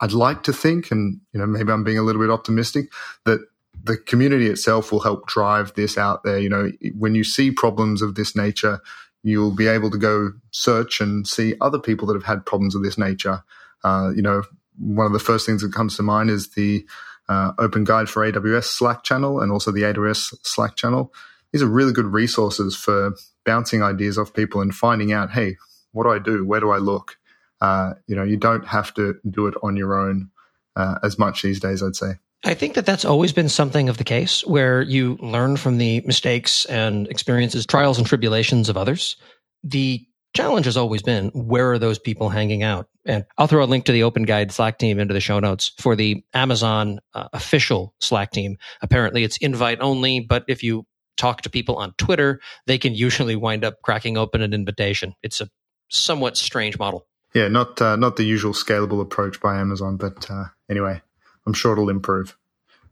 I'd 0.00 0.12
like 0.12 0.44
to 0.44 0.52
think, 0.52 0.92
and 0.92 1.20
you 1.32 1.40
know, 1.40 1.46
maybe 1.46 1.72
I'm 1.72 1.82
being 1.82 1.98
a 1.98 2.02
little 2.02 2.22
bit 2.22 2.30
optimistic, 2.30 2.92
that 3.24 3.40
the 3.82 3.96
community 3.96 4.46
itself 4.46 4.92
will 4.92 5.00
help 5.00 5.26
drive 5.26 5.74
this 5.74 5.98
out 5.98 6.22
there. 6.22 6.38
You 6.38 6.48
know, 6.48 6.70
when 6.96 7.14
you 7.14 7.24
see 7.24 7.50
problems 7.50 8.02
of 8.02 8.14
this 8.14 8.36
nature, 8.36 8.80
you'll 9.22 9.54
be 9.54 9.66
able 9.66 9.90
to 9.90 9.98
go 9.98 10.32
search 10.50 11.00
and 11.00 11.26
see 11.26 11.54
other 11.60 11.78
people 11.78 12.06
that 12.06 12.14
have 12.14 12.24
had 12.24 12.46
problems 12.46 12.74
of 12.74 12.82
this 12.82 12.98
nature. 12.98 13.42
Uh, 13.82 14.10
you 14.14 14.22
know, 14.22 14.42
one 14.78 15.06
of 15.06 15.12
the 15.12 15.18
first 15.18 15.46
things 15.46 15.62
that 15.62 15.72
comes 15.72 15.96
to 15.96 16.02
mind 16.02 16.30
is 16.30 16.50
the 16.50 16.86
uh, 17.28 17.52
Open 17.58 17.84
Guide 17.84 18.08
for 18.08 18.30
AWS 18.30 18.64
Slack 18.64 19.02
channel 19.02 19.40
and 19.40 19.50
also 19.50 19.70
the 19.70 19.82
AWS 19.82 20.34
Slack 20.42 20.76
channel. 20.76 21.12
These 21.52 21.62
are 21.62 21.68
really 21.68 21.92
good 21.92 22.06
resources 22.06 22.76
for 22.76 23.14
bouncing 23.44 23.82
ideas 23.82 24.18
off 24.18 24.34
people 24.34 24.60
and 24.60 24.74
finding 24.74 25.12
out, 25.12 25.30
hey, 25.30 25.56
what 25.92 26.04
do 26.04 26.10
I 26.10 26.18
do? 26.18 26.44
Where 26.44 26.60
do 26.60 26.70
I 26.70 26.78
look? 26.78 27.16
Uh, 27.60 27.94
you 28.06 28.16
know, 28.16 28.24
you 28.24 28.36
don't 28.36 28.66
have 28.66 28.92
to 28.94 29.14
do 29.28 29.46
it 29.46 29.54
on 29.62 29.76
your 29.76 29.98
own 29.98 30.30
uh, 30.76 30.98
as 31.02 31.18
much 31.18 31.42
these 31.42 31.60
days, 31.60 31.82
I'd 31.82 31.96
say. 31.96 32.14
I 32.44 32.54
think 32.54 32.74
that 32.74 32.84
that's 32.84 33.06
always 33.06 33.32
been 33.32 33.48
something 33.48 33.88
of 33.88 33.96
the 33.96 34.04
case 34.04 34.46
where 34.46 34.82
you 34.82 35.16
learn 35.20 35.56
from 35.56 35.78
the 35.78 36.02
mistakes 36.02 36.66
and 36.66 37.08
experiences, 37.08 37.64
trials 37.64 37.96
and 37.96 38.06
tribulations 38.06 38.68
of 38.68 38.76
others. 38.76 39.16
The 39.62 40.06
challenge 40.34 40.66
has 40.66 40.76
always 40.76 41.02
been 41.02 41.28
where 41.28 41.72
are 41.72 41.78
those 41.78 41.98
people 41.98 42.28
hanging 42.28 42.62
out? 42.62 42.88
And 43.06 43.24
I'll 43.38 43.46
throw 43.46 43.64
a 43.64 43.66
link 43.66 43.86
to 43.86 43.92
the 43.92 44.02
Open 44.02 44.24
Guide 44.24 44.52
Slack 44.52 44.78
team 44.78 44.98
into 44.98 45.14
the 45.14 45.20
show 45.20 45.40
notes 45.40 45.72
for 45.78 45.96
the 45.96 46.22
Amazon 46.34 47.00
uh, 47.14 47.28
official 47.32 47.94
Slack 48.00 48.30
team. 48.32 48.58
Apparently, 48.82 49.24
it's 49.24 49.38
invite 49.38 49.80
only, 49.80 50.20
but 50.20 50.44
if 50.46 50.62
you 50.62 50.86
talk 51.16 51.42
to 51.42 51.50
people 51.50 51.76
on 51.76 51.94
Twitter, 51.96 52.40
they 52.66 52.76
can 52.76 52.94
usually 52.94 53.36
wind 53.36 53.64
up 53.64 53.80
cracking 53.82 54.18
open 54.18 54.42
an 54.42 54.52
invitation. 54.52 55.14
It's 55.22 55.40
a 55.40 55.48
somewhat 55.88 56.36
strange 56.36 56.78
model. 56.78 57.06
Yeah, 57.34 57.48
not 57.48 57.80
uh, 57.80 57.96
not 57.96 58.16
the 58.16 58.24
usual 58.24 58.52
scalable 58.52 59.00
approach 59.00 59.40
by 59.40 59.58
Amazon, 59.58 59.96
but 59.96 60.30
uh, 60.30 60.44
anyway, 60.70 61.02
I'm 61.46 61.52
sure 61.52 61.72
it'll 61.72 61.90
improve 61.90 62.36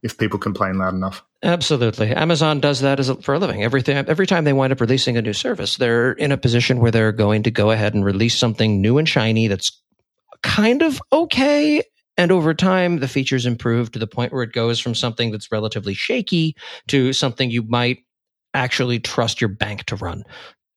if 0.02 0.18
people 0.18 0.38
complain 0.38 0.78
loud 0.78 0.94
enough. 0.94 1.24
Absolutely. 1.42 2.10
Amazon 2.10 2.60
does 2.60 2.80
that 2.80 2.98
as 2.98 3.08
a, 3.08 3.16
for 3.16 3.34
a 3.34 3.38
living. 3.38 3.62
Everything, 3.62 3.96
every 3.96 4.26
time 4.26 4.44
they 4.44 4.52
wind 4.52 4.72
up 4.72 4.80
releasing 4.80 5.16
a 5.16 5.22
new 5.22 5.32
service, 5.32 5.76
they're 5.76 6.12
in 6.12 6.32
a 6.32 6.36
position 6.36 6.80
where 6.80 6.90
they're 6.90 7.12
going 7.12 7.44
to 7.44 7.50
go 7.50 7.70
ahead 7.70 7.94
and 7.94 8.04
release 8.04 8.36
something 8.36 8.80
new 8.80 8.98
and 8.98 9.08
shiny 9.08 9.46
that's 9.46 9.80
kind 10.42 10.82
of 10.82 11.00
okay. 11.12 11.82
And 12.16 12.30
over 12.30 12.52
time, 12.52 12.98
the 12.98 13.08
features 13.08 13.46
improve 13.46 13.92
to 13.92 13.98
the 13.98 14.06
point 14.06 14.32
where 14.32 14.42
it 14.42 14.52
goes 14.52 14.80
from 14.80 14.94
something 14.94 15.30
that's 15.30 15.52
relatively 15.52 15.94
shaky 15.94 16.56
to 16.88 17.12
something 17.12 17.50
you 17.50 17.62
might 17.62 17.98
actually 18.54 19.00
trust 19.00 19.40
your 19.40 19.48
bank 19.48 19.84
to 19.84 19.96
run. 19.96 20.24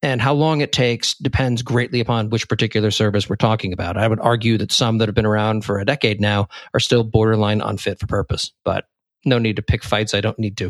And 0.06 0.22
how 0.22 0.36
long 0.36 0.62
it 0.62 0.72
takes 0.72 1.16
depends 1.16 1.64
greatly 1.64 2.00
upon 2.00 2.30
which 2.30 2.48
particular 2.48 2.92
service 2.92 3.28
we're 3.28 3.38
talking 3.38 3.74
about. 3.74 3.98
I 3.98 4.08
would 4.08 4.20
argue 4.20 4.56
that 4.60 4.72
some 4.72 5.00
that 5.00 5.08
have 5.08 5.16
been 5.16 5.26
around 5.26 5.66
for 5.66 5.80
a 5.80 5.84
decade 5.84 6.22
now 6.22 6.48
are 6.76 6.80
still 6.80 7.04
borderline 7.04 7.60
unfit 7.60 8.00
for 8.00 8.06
purpose, 8.06 8.52
but 8.64 8.86
no 9.26 9.40
need 9.40 9.56
to 9.56 9.64
pick 9.64 9.84
fights 9.84 10.14
I 10.14 10.22
don't 10.22 10.38
need 10.38 10.58
to. 10.58 10.70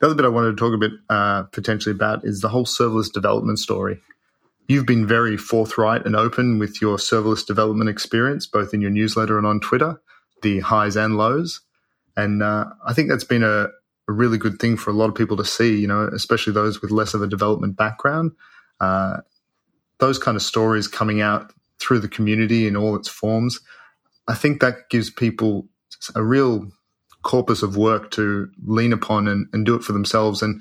The 0.00 0.06
other 0.06 0.14
bit 0.14 0.24
I 0.24 0.30
wanted 0.30 0.52
to 0.52 0.56
talk 0.56 0.72
a 0.72 0.78
bit 0.78 0.92
uh, 1.10 1.42
potentially 1.52 1.94
about 1.94 2.24
is 2.24 2.40
the 2.40 2.48
whole 2.48 2.64
serverless 2.64 3.12
development 3.12 3.58
story. 3.58 4.00
You've 4.68 4.86
been 4.86 5.06
very 5.06 5.36
forthright 5.36 6.06
and 6.06 6.16
open 6.16 6.58
with 6.58 6.80
your 6.80 6.96
serverless 6.96 7.46
development 7.46 7.90
experience, 7.90 8.46
both 8.46 8.72
in 8.72 8.80
your 8.80 8.90
newsletter 8.90 9.36
and 9.36 9.46
on 9.46 9.60
Twitter, 9.60 10.00
the 10.40 10.60
highs 10.60 10.96
and 10.96 11.18
lows. 11.18 11.60
And 12.16 12.42
uh, 12.42 12.70
I 12.86 12.94
think 12.94 13.10
that's 13.10 13.22
been 13.22 13.42
a, 13.42 13.68
a, 14.08 14.12
really 14.12 14.38
good 14.38 14.58
thing 14.58 14.78
for 14.78 14.88
a 14.88 14.94
lot 14.94 15.10
of 15.10 15.14
people 15.14 15.36
to 15.36 15.44
see, 15.44 15.78
you 15.78 15.86
know, 15.86 16.08
especially 16.14 16.54
those 16.54 16.80
with 16.80 16.90
less 16.90 17.12
of 17.12 17.20
a 17.20 17.26
development 17.26 17.76
background 17.76 18.32
uh, 18.82 19.18
those 19.98 20.18
kind 20.18 20.36
of 20.36 20.42
stories 20.42 20.88
coming 20.88 21.20
out 21.20 21.52
through 21.80 22.00
the 22.00 22.08
community 22.08 22.66
in 22.66 22.76
all 22.76 22.96
its 22.96 23.08
forms, 23.08 23.60
I 24.28 24.34
think 24.34 24.60
that 24.60 24.90
gives 24.90 25.08
people 25.08 25.68
a 26.14 26.22
real 26.22 26.68
corpus 27.22 27.62
of 27.62 27.76
work 27.76 28.10
to 28.12 28.48
lean 28.66 28.92
upon 28.92 29.28
and, 29.28 29.46
and 29.52 29.64
do 29.64 29.76
it 29.76 29.84
for 29.84 29.92
themselves. 29.92 30.42
And, 30.42 30.60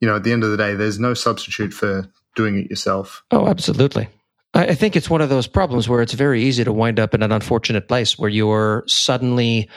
you 0.00 0.08
know, 0.08 0.16
at 0.16 0.24
the 0.24 0.32
end 0.32 0.44
of 0.44 0.50
the 0.50 0.56
day, 0.56 0.74
there's 0.74 0.98
no 0.98 1.12
substitute 1.12 1.74
for 1.74 2.08
doing 2.34 2.58
it 2.58 2.70
yourself. 2.70 3.22
Oh, 3.30 3.46
absolutely. 3.46 4.08
I 4.54 4.74
think 4.74 4.96
it's 4.96 5.08
one 5.08 5.22
of 5.22 5.30
those 5.30 5.46
problems 5.46 5.88
where 5.88 6.02
it's 6.02 6.12
very 6.12 6.42
easy 6.42 6.64
to 6.64 6.72
wind 6.72 7.00
up 7.00 7.14
in 7.14 7.22
an 7.22 7.32
unfortunate 7.32 7.88
place 7.88 8.18
where 8.18 8.28
you're 8.28 8.84
suddenly 8.86 9.68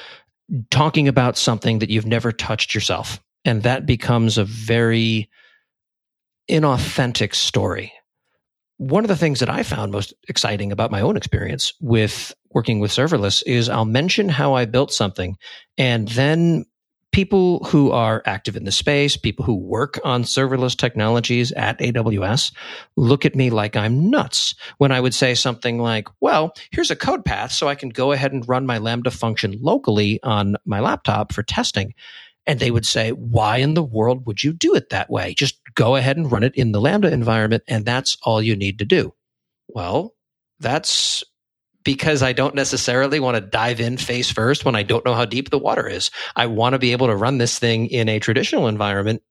talking 0.69 1.07
about 1.07 1.37
something 1.37 1.79
that 1.79 1.89
you've 1.89 2.05
never 2.05 2.31
touched 2.31 2.75
yourself. 2.75 3.21
And 3.45 3.63
that 3.63 3.85
becomes 3.85 4.37
a 4.37 4.43
very 4.43 5.29
inauthentic 6.49 7.33
story. 7.33 7.93
One 8.77 9.03
of 9.03 9.07
the 9.07 9.15
things 9.15 9.39
that 9.39 9.49
I 9.49 9.63
found 9.63 9.91
most 9.91 10.13
exciting 10.27 10.71
about 10.71 10.91
my 10.91 11.01
own 11.01 11.15
experience 11.15 11.73
with 11.79 12.33
working 12.51 12.79
with 12.79 12.91
serverless 12.91 13.41
is 13.45 13.69
I'll 13.69 13.85
mention 13.85 14.27
how 14.27 14.53
I 14.53 14.65
built 14.65 14.91
something 14.91 15.37
and 15.77 16.07
then 16.09 16.65
people 17.15 17.63
who 17.63 17.91
are 17.91 18.21
active 18.25 18.57
in 18.57 18.65
the 18.65 18.73
space, 18.73 19.15
people 19.15 19.45
who 19.45 19.55
work 19.55 19.97
on 20.03 20.23
serverless 20.23 20.75
technologies 20.75 21.53
at 21.53 21.79
AWS 21.79 22.51
look 22.97 23.25
at 23.25 23.35
me 23.35 23.49
like 23.49 23.77
I'm 23.77 24.09
nuts 24.09 24.53
when 24.79 24.91
I 24.91 24.99
would 24.99 25.13
say 25.13 25.33
something 25.33 25.79
like, 25.79 26.09
well, 26.19 26.53
here's 26.71 26.91
a 26.91 26.95
code 26.97 27.23
path 27.23 27.53
so 27.53 27.69
I 27.69 27.75
can 27.75 27.87
go 27.87 28.11
ahead 28.11 28.33
and 28.33 28.45
run 28.49 28.65
my 28.65 28.79
Lambda 28.79 29.11
function 29.11 29.57
locally 29.61 30.19
on 30.23 30.57
my 30.65 30.81
laptop 30.81 31.31
for 31.31 31.41
testing. 31.41 31.93
And 32.47 32.59
they 32.59 32.71
would 32.71 32.85
say, 32.85 33.11
why 33.11 33.57
in 33.57 33.73
the 33.73 33.83
world 33.83 34.25
would 34.25 34.43
you 34.43 34.53
do 34.53 34.75
it 34.75 34.89
that 34.89 35.09
way? 35.09 35.33
Just 35.33 35.59
go 35.73 35.95
ahead 35.95 36.17
and 36.17 36.31
run 36.31 36.43
it 36.43 36.55
in 36.55 36.71
the 36.71 36.81
Lambda 36.81 37.11
environment, 37.11 37.63
and 37.67 37.85
that's 37.85 38.17
all 38.23 38.41
you 38.41 38.55
need 38.55 38.79
to 38.79 38.85
do. 38.85 39.13
Well, 39.67 40.13
that's 40.59 41.23
because 41.83 42.23
I 42.23 42.33
don't 42.33 42.55
necessarily 42.55 43.19
want 43.19 43.35
to 43.35 43.41
dive 43.41 43.79
in 43.79 43.97
face 43.97 44.31
first 44.31 44.65
when 44.65 44.75
I 44.75 44.83
don't 44.83 45.05
know 45.05 45.13
how 45.13 45.25
deep 45.25 45.49
the 45.49 45.59
water 45.59 45.87
is. 45.87 46.11
I 46.35 46.47
want 46.47 46.73
to 46.73 46.79
be 46.79 46.91
able 46.91 47.07
to 47.07 47.15
run 47.15 47.37
this 47.37 47.57
thing 47.59 47.87
in 47.87 48.09
a 48.09 48.19
traditional 48.19 48.67
environment 48.67 49.21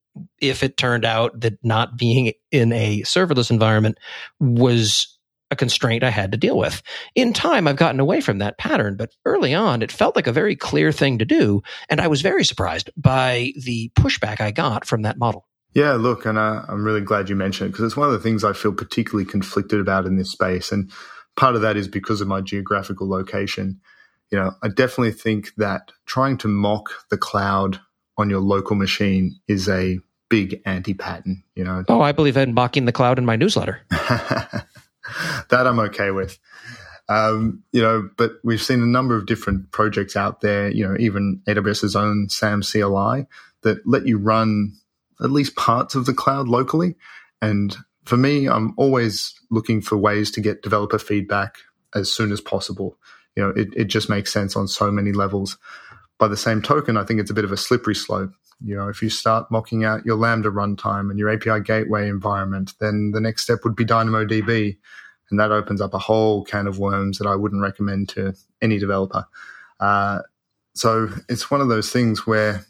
if 0.40 0.62
it 0.62 0.76
turned 0.76 1.04
out 1.04 1.40
that 1.40 1.58
not 1.64 1.98
being 1.98 2.32
in 2.52 2.72
a 2.72 3.02
serverless 3.02 3.50
environment 3.50 3.98
was 4.38 5.13
a 5.54 5.56
constraint 5.56 6.04
I 6.04 6.10
had 6.10 6.32
to 6.32 6.38
deal 6.38 6.58
with. 6.58 6.82
In 7.14 7.32
time, 7.32 7.66
I've 7.66 7.76
gotten 7.76 8.00
away 8.00 8.20
from 8.20 8.38
that 8.38 8.58
pattern, 8.58 8.96
but 8.96 9.14
early 9.24 9.54
on, 9.54 9.80
it 9.80 9.90
felt 9.90 10.16
like 10.16 10.26
a 10.26 10.32
very 10.32 10.56
clear 10.56 10.92
thing 10.92 11.18
to 11.18 11.24
do. 11.24 11.62
And 11.88 12.00
I 12.00 12.08
was 12.08 12.20
very 12.20 12.44
surprised 12.44 12.90
by 12.96 13.52
the 13.56 13.90
pushback 13.98 14.40
I 14.40 14.50
got 14.50 14.84
from 14.84 15.02
that 15.02 15.16
model. 15.16 15.46
Yeah, 15.72 15.94
look, 15.94 16.26
and 16.26 16.38
uh, 16.38 16.62
I'm 16.68 16.84
really 16.84 17.00
glad 17.00 17.28
you 17.28 17.36
mentioned 17.36 17.68
it 17.68 17.72
because 17.72 17.86
it's 17.86 17.96
one 17.96 18.06
of 18.06 18.12
the 18.12 18.20
things 18.20 18.44
I 18.44 18.52
feel 18.52 18.72
particularly 18.72 19.24
conflicted 19.24 19.80
about 19.80 20.06
in 20.06 20.16
this 20.16 20.30
space. 20.30 20.70
And 20.70 20.90
part 21.36 21.56
of 21.56 21.62
that 21.62 21.76
is 21.76 21.88
because 21.88 22.20
of 22.20 22.28
my 22.28 22.40
geographical 22.40 23.08
location. 23.08 23.80
You 24.30 24.38
know, 24.38 24.52
I 24.62 24.68
definitely 24.68 25.12
think 25.12 25.50
that 25.56 25.92
trying 26.06 26.38
to 26.38 26.48
mock 26.48 26.90
the 27.10 27.18
cloud 27.18 27.80
on 28.16 28.30
your 28.30 28.40
local 28.40 28.76
machine 28.76 29.36
is 29.48 29.68
a 29.68 29.98
big 30.30 30.60
anti 30.64 30.94
pattern, 30.94 31.42
you 31.54 31.64
know. 31.64 31.84
Oh, 31.88 32.00
I 32.00 32.12
believe 32.12 32.36
in 32.36 32.54
mocking 32.54 32.84
the 32.84 32.92
cloud 32.92 33.18
in 33.18 33.24
my 33.24 33.36
newsletter. 33.36 33.80
that 35.50 35.66
I'm 35.66 35.78
okay 35.80 36.10
with. 36.10 36.38
Um, 37.08 37.62
you 37.72 37.82
know, 37.82 38.08
but 38.16 38.32
we've 38.42 38.62
seen 38.62 38.80
a 38.80 38.86
number 38.86 39.14
of 39.16 39.26
different 39.26 39.72
projects 39.72 40.16
out 40.16 40.40
there, 40.40 40.70
you 40.70 40.86
know, 40.86 40.96
even 40.98 41.42
AWS's 41.46 41.94
own 41.94 42.28
SAM 42.30 42.62
CLI 42.62 43.26
that 43.62 43.86
let 43.86 44.06
you 44.06 44.16
run 44.18 44.72
at 45.22 45.30
least 45.30 45.54
parts 45.54 45.94
of 45.94 46.06
the 46.06 46.14
cloud 46.14 46.48
locally. 46.48 46.96
And 47.42 47.76
for 48.04 48.16
me, 48.16 48.48
I'm 48.48 48.74
always 48.76 49.34
looking 49.50 49.80
for 49.80 49.96
ways 49.96 50.30
to 50.32 50.40
get 50.40 50.62
developer 50.62 50.98
feedback 50.98 51.58
as 51.94 52.12
soon 52.12 52.32
as 52.32 52.40
possible. 52.40 52.96
You 53.36 53.42
know, 53.42 53.50
it, 53.50 53.68
it 53.76 53.84
just 53.84 54.08
makes 54.08 54.32
sense 54.32 54.56
on 54.56 54.68
so 54.68 54.90
many 54.90 55.12
levels. 55.12 55.58
By 56.18 56.28
the 56.28 56.36
same 56.36 56.62
token, 56.62 56.96
I 56.96 57.04
think 57.04 57.20
it's 57.20 57.30
a 57.30 57.34
bit 57.34 57.44
of 57.44 57.52
a 57.52 57.56
slippery 57.56 57.94
slope. 57.94 58.32
You 58.64 58.76
know, 58.76 58.88
if 58.88 59.02
you 59.02 59.10
start 59.10 59.50
mocking 59.50 59.84
out 59.84 60.06
your 60.06 60.16
Lambda 60.16 60.50
runtime 60.50 61.10
and 61.10 61.18
your 61.18 61.28
API 61.28 61.62
gateway 61.62 62.08
environment, 62.08 62.74
then 62.80 63.10
the 63.12 63.20
next 63.20 63.42
step 63.42 63.60
would 63.64 63.76
be 63.76 63.84
DynamoDB. 63.84 64.78
And 65.30 65.40
that 65.40 65.52
opens 65.52 65.80
up 65.80 65.94
a 65.94 65.98
whole 65.98 66.44
can 66.44 66.66
of 66.66 66.78
worms 66.78 67.18
that 67.18 67.26
I 67.26 67.34
wouldn't 67.34 67.62
recommend 67.62 68.08
to 68.10 68.34
any 68.60 68.78
developer. 68.78 69.26
Uh, 69.80 70.20
so 70.74 71.08
it's 71.28 71.50
one 71.50 71.60
of 71.60 71.68
those 71.68 71.90
things 71.90 72.26
where 72.26 72.66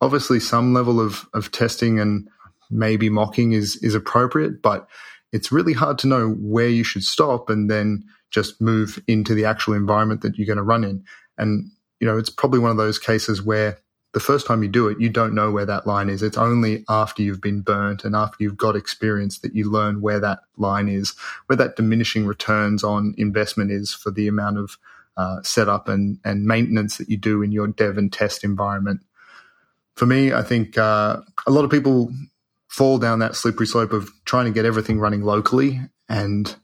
obviously 0.00 0.40
some 0.40 0.72
level 0.72 1.00
of, 1.00 1.26
of 1.34 1.50
testing 1.52 2.00
and 2.00 2.28
maybe 2.70 3.10
mocking 3.10 3.52
is 3.52 3.76
is 3.82 3.94
appropriate, 3.94 4.62
but 4.62 4.88
it's 5.32 5.52
really 5.52 5.72
hard 5.72 5.98
to 5.98 6.06
know 6.06 6.30
where 6.30 6.68
you 6.68 6.84
should 6.84 7.04
stop 7.04 7.50
and 7.50 7.70
then 7.70 8.04
just 8.30 8.60
move 8.60 9.02
into 9.06 9.34
the 9.34 9.44
actual 9.44 9.74
environment 9.74 10.22
that 10.22 10.36
you're 10.36 10.46
going 10.46 10.56
to 10.56 10.62
run 10.62 10.84
in. 10.84 11.04
And 11.36 11.70
you 11.98 12.06
know, 12.06 12.16
it's 12.16 12.30
probably 12.30 12.60
one 12.60 12.70
of 12.70 12.76
those 12.76 12.98
cases 12.98 13.42
where 13.42 13.78
the 14.12 14.20
first 14.20 14.46
time 14.46 14.62
you 14.62 14.68
do 14.68 14.88
it, 14.88 15.00
you 15.00 15.08
don't 15.08 15.34
know 15.34 15.50
where 15.50 15.66
that 15.66 15.86
line 15.86 16.08
is. 16.08 16.22
It's 16.22 16.36
only 16.36 16.84
after 16.88 17.22
you've 17.22 17.40
been 17.40 17.60
burnt 17.60 18.04
and 18.04 18.16
after 18.16 18.36
you've 18.40 18.56
got 18.56 18.74
experience 18.74 19.38
that 19.40 19.54
you 19.54 19.70
learn 19.70 20.00
where 20.00 20.18
that 20.20 20.40
line 20.56 20.88
is, 20.88 21.14
where 21.46 21.56
that 21.56 21.76
diminishing 21.76 22.26
returns 22.26 22.82
on 22.82 23.14
investment 23.18 23.70
is 23.70 23.94
for 23.94 24.10
the 24.10 24.26
amount 24.26 24.58
of 24.58 24.78
uh, 25.16 25.40
setup 25.42 25.88
and, 25.88 26.18
and 26.24 26.44
maintenance 26.44 26.98
that 26.98 27.08
you 27.08 27.16
do 27.16 27.42
in 27.42 27.52
your 27.52 27.68
dev 27.68 27.98
and 27.98 28.12
test 28.12 28.42
environment. 28.42 29.00
For 29.94 30.06
me, 30.06 30.32
I 30.32 30.42
think 30.42 30.76
uh, 30.76 31.20
a 31.46 31.50
lot 31.50 31.64
of 31.64 31.70
people 31.70 32.12
fall 32.68 32.98
down 32.98 33.18
that 33.20 33.36
slippery 33.36 33.66
slope 33.66 33.92
of 33.92 34.10
trying 34.24 34.46
to 34.46 34.52
get 34.52 34.64
everything 34.64 34.98
running 34.98 35.22
locally 35.22 35.80
and 36.08 36.56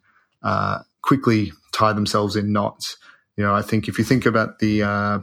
uh, 0.43 0.81
quickly 1.03 1.53
tie 1.73 1.93
themselves 1.93 2.35
in 2.35 2.53
knots. 2.53 2.97
You 3.37 3.45
know, 3.45 3.55
I 3.55 3.63
think 3.63 3.89
if 3.89 3.99
you 3.99 4.05
think 4.05 4.25
about 4.25 4.59
the 4.59 4.83
uh, 4.83 5.19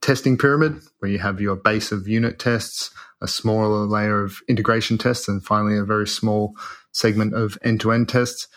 testing 0.00 0.38
pyramid, 0.38 0.80
where 0.98 1.10
you 1.10 1.18
have 1.18 1.40
your 1.40 1.56
base 1.56 1.92
of 1.92 2.08
unit 2.08 2.38
tests, 2.38 2.90
a 3.20 3.28
smaller 3.28 3.86
layer 3.86 4.22
of 4.22 4.40
integration 4.48 4.98
tests, 4.98 5.28
and 5.28 5.44
finally 5.44 5.76
a 5.76 5.84
very 5.84 6.06
small 6.06 6.54
segment 6.92 7.34
of 7.34 7.58
end-to-end 7.62 8.08
tests. 8.08 8.48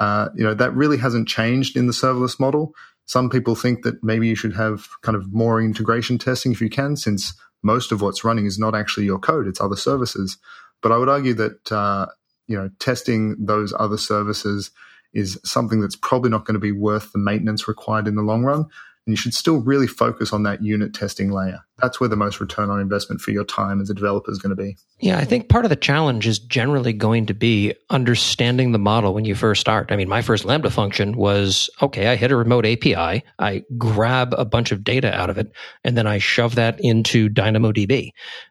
Uh, 0.00 0.28
you 0.34 0.42
know 0.42 0.54
that 0.54 0.74
really 0.74 0.98
hasn't 0.98 1.28
changed 1.28 1.76
in 1.76 1.86
the 1.86 1.92
serverless 1.92 2.40
model. 2.40 2.74
Some 3.06 3.30
people 3.30 3.54
think 3.54 3.82
that 3.82 4.02
maybe 4.02 4.28
you 4.28 4.34
should 4.34 4.54
have 4.54 4.88
kind 5.02 5.16
of 5.16 5.32
more 5.32 5.60
integration 5.60 6.18
testing 6.18 6.52
if 6.52 6.60
you 6.60 6.70
can, 6.70 6.96
since 6.96 7.34
most 7.62 7.92
of 7.92 8.00
what's 8.02 8.24
running 8.24 8.46
is 8.46 8.58
not 8.58 8.74
actually 8.74 9.06
your 9.06 9.18
code; 9.18 9.46
it's 9.46 9.60
other 9.60 9.76
services. 9.76 10.38
But 10.82 10.92
I 10.92 10.98
would 10.98 11.08
argue 11.08 11.34
that 11.34 11.70
uh, 11.72 12.06
you 12.48 12.56
know 12.56 12.70
testing 12.78 13.36
those 13.38 13.72
other 13.78 13.96
services 13.96 14.70
is 15.14 15.38
something 15.44 15.80
that's 15.80 15.96
probably 15.96 16.30
not 16.30 16.44
going 16.44 16.54
to 16.54 16.60
be 16.60 16.72
worth 16.72 17.12
the 17.12 17.18
maintenance 17.18 17.68
required 17.68 18.08
in 18.08 18.16
the 18.16 18.22
long 18.22 18.44
run. 18.44 18.66
And 19.06 19.12
you 19.12 19.16
should 19.16 19.34
still 19.34 19.60
really 19.60 19.88
focus 19.88 20.32
on 20.32 20.44
that 20.44 20.62
unit 20.62 20.94
testing 20.94 21.32
layer. 21.32 21.60
That's 21.78 21.98
where 21.98 22.08
the 22.08 22.16
most 22.16 22.40
return 22.40 22.70
on 22.70 22.78
investment 22.78 23.20
for 23.20 23.32
your 23.32 23.44
time 23.44 23.80
as 23.80 23.90
a 23.90 23.94
developer 23.94 24.30
is 24.30 24.38
going 24.38 24.54
to 24.54 24.62
be. 24.62 24.76
Yeah, 25.00 25.18
I 25.18 25.24
think 25.24 25.48
part 25.48 25.64
of 25.64 25.70
the 25.70 25.76
challenge 25.76 26.28
is 26.28 26.38
generally 26.38 26.92
going 26.92 27.26
to 27.26 27.34
be 27.34 27.74
understanding 27.90 28.70
the 28.70 28.78
model 28.78 29.12
when 29.12 29.24
you 29.24 29.34
first 29.34 29.60
start. 29.60 29.90
I 29.90 29.96
mean, 29.96 30.08
my 30.08 30.22
first 30.22 30.44
Lambda 30.44 30.70
function 30.70 31.16
was 31.16 31.68
okay, 31.80 32.06
I 32.06 32.14
hit 32.14 32.30
a 32.30 32.36
remote 32.36 32.64
API, 32.64 33.24
I 33.38 33.64
grab 33.76 34.34
a 34.38 34.44
bunch 34.44 34.70
of 34.70 34.84
data 34.84 35.12
out 35.12 35.30
of 35.30 35.38
it, 35.38 35.50
and 35.82 35.96
then 35.96 36.06
I 36.06 36.18
shove 36.18 36.54
that 36.54 36.78
into 36.78 37.28
DynamoDB. 37.28 38.10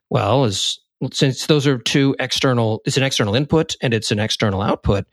Well, 0.10 0.44
as 0.44 0.80
since 1.14 1.48
those 1.48 1.66
are 1.66 1.78
two 1.78 2.16
external, 2.20 2.82
it's 2.86 2.98
an 2.98 3.04
external 3.04 3.36
input 3.36 3.76
and 3.82 3.94
it's 3.94 4.12
an 4.12 4.20
external 4.20 4.62
output 4.62 5.06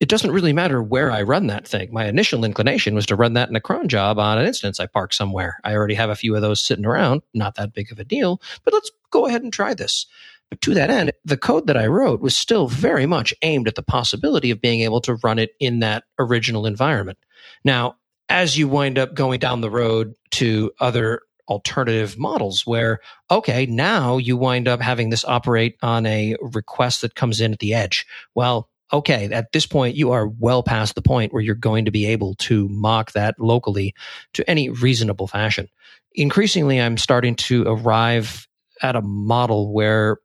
it 0.00 0.08
doesn't 0.08 0.32
really 0.32 0.54
matter 0.54 0.82
where 0.82 1.12
I 1.12 1.22
run 1.22 1.46
that 1.48 1.68
thing. 1.68 1.92
My 1.92 2.06
initial 2.06 2.44
inclination 2.44 2.94
was 2.94 3.04
to 3.06 3.16
run 3.16 3.34
that 3.34 3.50
in 3.50 3.56
a 3.56 3.60
cron 3.60 3.86
job 3.86 4.18
on 4.18 4.38
an 4.38 4.46
instance 4.46 4.80
I 4.80 4.86
park 4.86 5.12
somewhere. 5.12 5.58
I 5.62 5.74
already 5.74 5.94
have 5.94 6.08
a 6.08 6.16
few 6.16 6.34
of 6.34 6.40
those 6.40 6.64
sitting 6.64 6.86
around, 6.86 7.20
not 7.34 7.56
that 7.56 7.74
big 7.74 7.92
of 7.92 7.98
a 7.98 8.04
deal, 8.04 8.40
but 8.64 8.72
let's 8.72 8.90
go 9.10 9.26
ahead 9.26 9.42
and 9.42 9.52
try 9.52 9.74
this. 9.74 10.06
But 10.48 10.62
to 10.62 10.74
that 10.74 10.90
end, 10.90 11.12
the 11.24 11.36
code 11.36 11.66
that 11.66 11.76
I 11.76 11.86
wrote 11.86 12.20
was 12.20 12.36
still 12.36 12.66
very 12.66 13.06
much 13.06 13.34
aimed 13.42 13.68
at 13.68 13.74
the 13.74 13.82
possibility 13.82 14.50
of 14.50 14.60
being 14.60 14.80
able 14.80 15.00
to 15.02 15.14
run 15.22 15.38
it 15.38 15.50
in 15.60 15.80
that 15.80 16.04
original 16.18 16.66
environment. 16.66 17.18
Now, 17.62 17.96
as 18.28 18.56
you 18.56 18.68
wind 18.68 18.98
up 18.98 19.14
going 19.14 19.38
down 19.38 19.60
the 19.60 19.70
road 19.70 20.14
to 20.32 20.72
other 20.80 21.20
alternative 21.46 22.16
models 22.16 22.64
where, 22.64 23.00
okay, 23.30 23.66
now 23.66 24.16
you 24.16 24.36
wind 24.36 24.66
up 24.66 24.80
having 24.80 25.10
this 25.10 25.24
operate 25.24 25.76
on 25.82 26.06
a 26.06 26.36
request 26.40 27.02
that 27.02 27.16
comes 27.16 27.40
in 27.40 27.52
at 27.52 27.58
the 27.58 27.74
edge. 27.74 28.06
Well, 28.34 28.68
okay, 28.92 29.30
at 29.32 29.52
this 29.52 29.66
point, 29.66 29.96
you 29.96 30.12
are 30.12 30.26
well 30.26 30.62
past 30.62 30.94
the 30.94 31.02
point 31.02 31.32
where 31.32 31.42
you're 31.42 31.54
going 31.54 31.84
to 31.84 31.90
be 31.90 32.06
able 32.06 32.34
to 32.36 32.68
mock 32.68 33.12
that 33.12 33.38
locally 33.38 33.94
to 34.34 34.48
any 34.48 34.68
reasonable 34.68 35.26
fashion. 35.26 35.68
Increasingly, 36.14 36.80
I'm 36.80 36.96
starting 36.96 37.36
to 37.36 37.64
arrive 37.66 38.48
at 38.82 38.96
a 38.96 39.02
model 39.02 39.72
where 39.72 40.18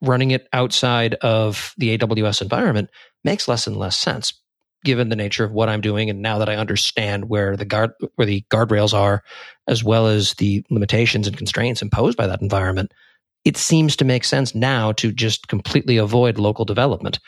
running 0.00 0.32
it 0.32 0.48
outside 0.52 1.14
of 1.14 1.74
the 1.78 1.96
AWS 1.96 2.42
environment 2.42 2.90
makes 3.24 3.48
less 3.48 3.66
and 3.66 3.76
less 3.76 3.96
sense 3.96 4.34
given 4.84 5.08
the 5.08 5.16
nature 5.16 5.44
of 5.44 5.52
what 5.52 5.68
I'm 5.68 5.80
doing 5.80 6.10
and 6.10 6.20
now 6.20 6.38
that 6.38 6.48
I 6.48 6.56
understand 6.56 7.28
where 7.28 7.56
the 7.56 7.64
guard 7.64 7.92
where 8.16 8.26
the 8.26 8.44
guardrails 8.50 8.92
are 8.92 9.22
as 9.68 9.84
well 9.84 10.08
as 10.08 10.34
the 10.34 10.64
limitations 10.70 11.28
and 11.28 11.36
constraints 11.36 11.82
imposed 11.82 12.16
by 12.16 12.26
that 12.26 12.42
environment 12.42 12.92
it 13.44 13.56
seems 13.56 13.96
to 13.96 14.04
make 14.04 14.24
sense 14.24 14.54
now 14.54 14.92
to 14.92 15.12
just 15.12 15.48
completely 15.48 15.96
avoid 15.96 16.38
local 16.38 16.64
development 16.64 17.20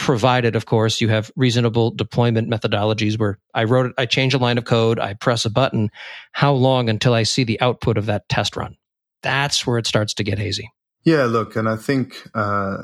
provided, 0.00 0.56
of 0.56 0.64
course, 0.64 1.02
you 1.02 1.10
have 1.10 1.30
reasonable 1.36 1.90
deployment 1.90 2.48
methodologies 2.48 3.18
where 3.18 3.38
I 3.52 3.64
wrote 3.64 3.86
it, 3.86 3.92
I 3.98 4.06
change 4.06 4.32
a 4.32 4.38
line 4.38 4.56
of 4.56 4.64
code, 4.64 4.98
I 4.98 5.12
press 5.12 5.44
a 5.44 5.50
button. 5.50 5.90
How 6.32 6.54
long 6.54 6.88
until 6.88 7.12
I 7.12 7.24
see 7.24 7.44
the 7.44 7.60
output 7.60 7.98
of 7.98 8.06
that 8.06 8.26
test 8.30 8.56
run? 8.56 8.78
That's 9.22 9.66
where 9.66 9.76
it 9.76 9.86
starts 9.86 10.14
to 10.14 10.24
get 10.24 10.38
hazy. 10.38 10.72
Yeah, 11.04 11.24
look, 11.24 11.54
and 11.54 11.68
I 11.68 11.76
think 11.76 12.26
uh, 12.34 12.78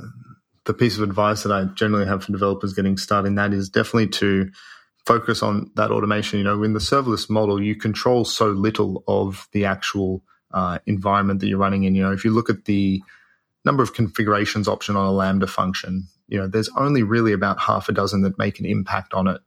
the 0.66 0.74
piece 0.74 0.98
of 0.98 1.02
advice 1.02 1.42
that 1.42 1.52
I 1.52 1.64
generally 1.74 2.04
have 2.04 2.22
for 2.22 2.32
developers 2.32 2.74
getting 2.74 2.98
started 2.98 3.28
in 3.28 3.34
that 3.36 3.54
is 3.54 3.70
definitely 3.70 4.08
to 4.08 4.50
focus 5.06 5.42
on 5.42 5.70
that 5.76 5.90
automation. 5.90 6.38
You 6.38 6.44
know, 6.44 6.62
in 6.62 6.74
the 6.74 6.80
serverless 6.80 7.30
model, 7.30 7.62
you 7.62 7.76
control 7.76 8.26
so 8.26 8.50
little 8.50 9.02
of 9.08 9.48
the 9.52 9.64
actual 9.64 10.22
uh, 10.52 10.80
environment 10.84 11.40
that 11.40 11.48
you're 11.48 11.58
running 11.58 11.84
in. 11.84 11.94
You 11.94 12.02
know, 12.02 12.12
if 12.12 12.26
you 12.26 12.30
look 12.30 12.50
at 12.50 12.66
the 12.66 13.02
number 13.64 13.82
of 13.82 13.94
configurations 13.94 14.68
option 14.68 14.96
on 14.96 15.06
a 15.06 15.12
Lambda 15.12 15.46
function, 15.46 16.08
you 16.28 16.38
know, 16.38 16.46
there's 16.46 16.70
only 16.76 17.02
really 17.02 17.32
about 17.32 17.60
half 17.60 17.88
a 17.88 17.92
dozen 17.92 18.22
that 18.22 18.38
make 18.38 18.58
an 18.58 18.66
impact 18.66 19.14
on 19.14 19.26
it. 19.26 19.40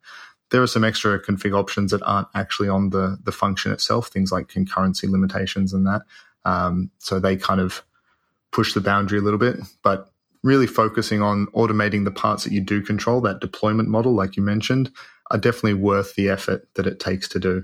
There 0.52 0.62
are 0.62 0.68
some 0.68 0.84
extra 0.84 1.20
config 1.22 1.56
options 1.56 1.92
that 1.92 2.02
aren't 2.04 2.28
actually 2.34 2.70
on 2.70 2.90
the 2.90 3.18
the 3.24 3.32
function 3.32 3.72
itself, 3.72 4.08
things 4.08 4.32
like 4.32 4.48
concurrency 4.48 5.10
limitations 5.10 5.74
and 5.74 5.86
that. 5.86 6.02
Um, 6.46 6.90
so 6.98 7.20
they 7.20 7.36
kind 7.36 7.62
of 7.62 7.84
push 8.52 8.74
the 8.74 8.82
boundary 8.82 9.20
a 9.20 9.22
little 9.22 9.40
bit, 9.40 9.58
but 9.84 10.12
really 10.44 10.68
focusing 10.68 11.22
on 11.22 11.48
automating 11.48 12.06
the 12.06 12.12
parts 12.12 12.44
that 12.44 12.54
you 12.54 12.62
do 12.62 12.82
control, 12.82 13.22
that 13.22 13.42
deployment 13.42 13.90
model, 13.90 14.14
like 14.14 14.38
you 14.38 14.44
mentioned, 14.44 14.92
are 15.32 15.38
definitely 15.38 15.74
worth 15.74 16.16
the 16.16 16.30
effort 16.30 16.68
that 16.76 16.88
it 16.88 17.00
takes 17.00 17.28
to 17.30 17.40
do. 17.40 17.64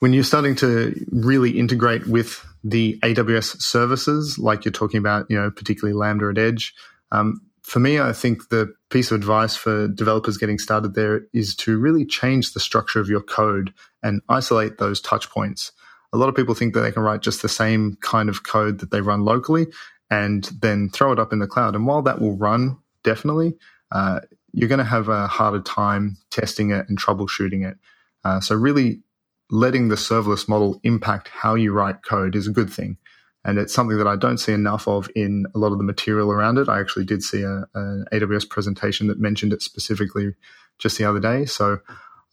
When 0.00 0.12
you're 0.12 0.24
starting 0.24 0.54
to 0.56 0.94
really 1.10 1.58
integrate 1.58 2.06
with 2.06 2.44
the 2.62 2.98
AWS 3.02 3.60
services, 3.62 4.38
like 4.38 4.64
you're 4.64 4.72
talking 4.72 4.98
about, 4.98 5.26
you 5.28 5.36
know, 5.40 5.50
particularly 5.50 5.94
Lambda 5.96 6.28
at 6.28 6.38
Edge, 6.38 6.74
um, 7.10 7.40
for 7.68 7.80
me, 7.80 8.00
I 8.00 8.14
think 8.14 8.48
the 8.48 8.72
piece 8.88 9.10
of 9.10 9.16
advice 9.16 9.54
for 9.54 9.88
developers 9.88 10.38
getting 10.38 10.58
started 10.58 10.94
there 10.94 11.26
is 11.34 11.54
to 11.56 11.78
really 11.78 12.06
change 12.06 12.52
the 12.52 12.60
structure 12.60 12.98
of 12.98 13.10
your 13.10 13.20
code 13.20 13.74
and 14.02 14.22
isolate 14.26 14.78
those 14.78 15.02
touch 15.02 15.28
points. 15.28 15.72
A 16.14 16.16
lot 16.16 16.30
of 16.30 16.34
people 16.34 16.54
think 16.54 16.72
that 16.72 16.80
they 16.80 16.92
can 16.92 17.02
write 17.02 17.20
just 17.20 17.42
the 17.42 17.48
same 17.48 17.98
kind 18.00 18.30
of 18.30 18.42
code 18.42 18.78
that 18.78 18.90
they 18.90 19.02
run 19.02 19.22
locally 19.22 19.66
and 20.10 20.44
then 20.62 20.88
throw 20.88 21.12
it 21.12 21.18
up 21.18 21.30
in 21.30 21.40
the 21.40 21.46
cloud. 21.46 21.74
And 21.74 21.86
while 21.86 22.00
that 22.02 22.22
will 22.22 22.38
run, 22.38 22.78
definitely, 23.04 23.54
uh, 23.92 24.20
you're 24.52 24.70
going 24.70 24.78
to 24.78 24.84
have 24.84 25.10
a 25.10 25.26
harder 25.26 25.60
time 25.60 26.16
testing 26.30 26.70
it 26.70 26.88
and 26.88 26.98
troubleshooting 26.98 27.68
it. 27.70 27.76
Uh, 28.24 28.40
so, 28.40 28.54
really 28.54 29.02
letting 29.50 29.88
the 29.88 29.96
serverless 29.96 30.48
model 30.48 30.80
impact 30.84 31.28
how 31.28 31.54
you 31.54 31.72
write 31.72 32.02
code 32.02 32.34
is 32.34 32.46
a 32.46 32.52
good 32.52 32.70
thing. 32.70 32.96
And 33.48 33.58
it's 33.58 33.72
something 33.72 33.96
that 33.96 34.06
I 34.06 34.14
don't 34.14 34.36
see 34.36 34.52
enough 34.52 34.86
of 34.86 35.08
in 35.16 35.46
a 35.54 35.58
lot 35.58 35.72
of 35.72 35.78
the 35.78 35.84
material 35.84 36.30
around 36.30 36.58
it. 36.58 36.68
I 36.68 36.80
actually 36.80 37.06
did 37.06 37.22
see 37.22 37.42
an 37.42 37.64
AWS 38.12 38.46
presentation 38.46 39.06
that 39.06 39.18
mentioned 39.18 39.54
it 39.54 39.62
specifically 39.62 40.34
just 40.78 40.98
the 40.98 41.06
other 41.06 41.18
day. 41.18 41.46
So 41.46 41.78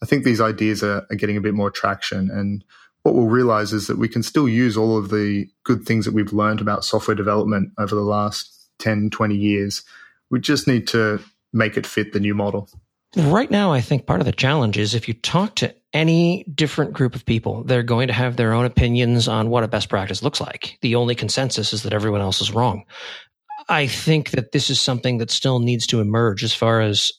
I 0.02 0.04
think 0.04 0.24
these 0.24 0.42
ideas 0.42 0.82
are, 0.82 1.06
are 1.10 1.16
getting 1.16 1.38
a 1.38 1.40
bit 1.40 1.54
more 1.54 1.70
traction. 1.70 2.30
And 2.30 2.62
what 3.02 3.14
we'll 3.14 3.28
realize 3.28 3.72
is 3.72 3.86
that 3.86 3.96
we 3.96 4.10
can 4.10 4.22
still 4.22 4.46
use 4.46 4.76
all 4.76 4.98
of 4.98 5.08
the 5.08 5.48
good 5.64 5.86
things 5.86 6.04
that 6.04 6.12
we've 6.12 6.34
learned 6.34 6.60
about 6.60 6.84
software 6.84 7.14
development 7.14 7.72
over 7.78 7.94
the 7.94 8.02
last 8.02 8.68
10, 8.80 9.08
20 9.08 9.34
years. 9.34 9.84
We 10.28 10.38
just 10.38 10.68
need 10.68 10.86
to 10.88 11.22
make 11.50 11.78
it 11.78 11.86
fit 11.86 12.12
the 12.12 12.20
new 12.20 12.34
model. 12.34 12.68
Right 13.16 13.50
now, 13.50 13.72
I 13.72 13.80
think 13.80 14.04
part 14.04 14.20
of 14.20 14.26
the 14.26 14.32
challenge 14.32 14.76
is 14.76 14.94
if 14.94 15.08
you 15.08 15.14
talk 15.14 15.54
to 15.56 15.74
any 15.96 16.44
different 16.54 16.92
group 16.92 17.14
of 17.14 17.24
people, 17.24 17.64
they're 17.64 17.82
going 17.82 18.08
to 18.08 18.12
have 18.12 18.36
their 18.36 18.52
own 18.52 18.66
opinions 18.66 19.28
on 19.28 19.48
what 19.48 19.64
a 19.64 19.68
best 19.68 19.88
practice 19.88 20.22
looks 20.22 20.42
like. 20.42 20.76
The 20.82 20.94
only 20.94 21.14
consensus 21.14 21.72
is 21.72 21.84
that 21.84 21.94
everyone 21.94 22.20
else 22.20 22.42
is 22.42 22.52
wrong. 22.52 22.84
I 23.70 23.86
think 23.86 24.32
that 24.32 24.52
this 24.52 24.68
is 24.68 24.78
something 24.78 25.16
that 25.18 25.30
still 25.30 25.58
needs 25.58 25.86
to 25.86 26.00
emerge 26.00 26.44
as 26.44 26.52
far 26.52 26.82
as, 26.82 27.12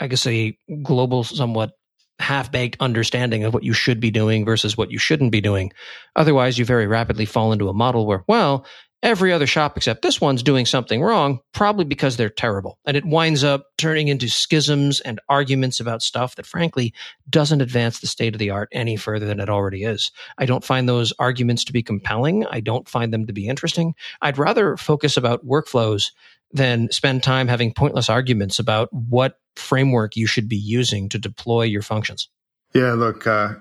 I 0.00 0.08
guess, 0.08 0.26
a 0.26 0.58
global, 0.82 1.22
somewhat 1.22 1.70
half 2.18 2.50
baked 2.50 2.76
understanding 2.80 3.44
of 3.44 3.54
what 3.54 3.62
you 3.62 3.72
should 3.72 4.00
be 4.00 4.10
doing 4.10 4.44
versus 4.44 4.76
what 4.76 4.90
you 4.90 4.98
shouldn't 4.98 5.30
be 5.30 5.40
doing. 5.40 5.72
Otherwise, 6.16 6.58
you 6.58 6.64
very 6.64 6.88
rapidly 6.88 7.24
fall 7.24 7.52
into 7.52 7.68
a 7.68 7.72
model 7.72 8.04
where, 8.04 8.24
well, 8.26 8.66
every 9.02 9.32
other 9.32 9.46
shop 9.46 9.76
except 9.76 10.02
this 10.02 10.20
one's 10.20 10.42
doing 10.42 10.64
something 10.64 11.02
wrong, 11.02 11.40
probably 11.52 11.84
because 11.84 12.16
they're 12.16 12.30
terrible. 12.30 12.78
And 12.84 12.96
it 12.96 13.04
winds 13.04 13.42
up 13.42 13.66
turning 13.78 14.08
into 14.08 14.28
schisms 14.28 15.00
and 15.00 15.20
arguments 15.28 15.80
about 15.80 16.02
stuff 16.02 16.36
that 16.36 16.46
frankly 16.46 16.94
doesn't 17.28 17.60
advance 17.60 18.00
the 18.00 18.06
state 18.06 18.34
of 18.34 18.38
the 18.38 18.50
art 18.50 18.68
any 18.72 18.96
further 18.96 19.26
than 19.26 19.40
it 19.40 19.48
already 19.48 19.84
is. 19.84 20.12
I 20.38 20.46
don't 20.46 20.64
find 20.64 20.88
those 20.88 21.12
arguments 21.18 21.64
to 21.64 21.72
be 21.72 21.82
compelling. 21.82 22.46
I 22.46 22.60
don't 22.60 22.88
find 22.88 23.12
them 23.12 23.26
to 23.26 23.32
be 23.32 23.48
interesting. 23.48 23.94
I'd 24.20 24.38
rather 24.38 24.76
focus 24.76 25.16
about 25.16 25.46
workflows 25.46 26.12
than 26.52 26.90
spend 26.92 27.22
time 27.22 27.48
having 27.48 27.72
pointless 27.72 28.10
arguments 28.10 28.58
about 28.58 28.92
what 28.92 29.38
framework 29.56 30.16
you 30.16 30.26
should 30.26 30.48
be 30.48 30.56
using 30.56 31.08
to 31.08 31.18
deploy 31.18 31.62
your 31.62 31.82
functions. 31.82 32.28
Yeah, 32.74 32.92
look, 32.92 33.26
uh, 33.26 33.54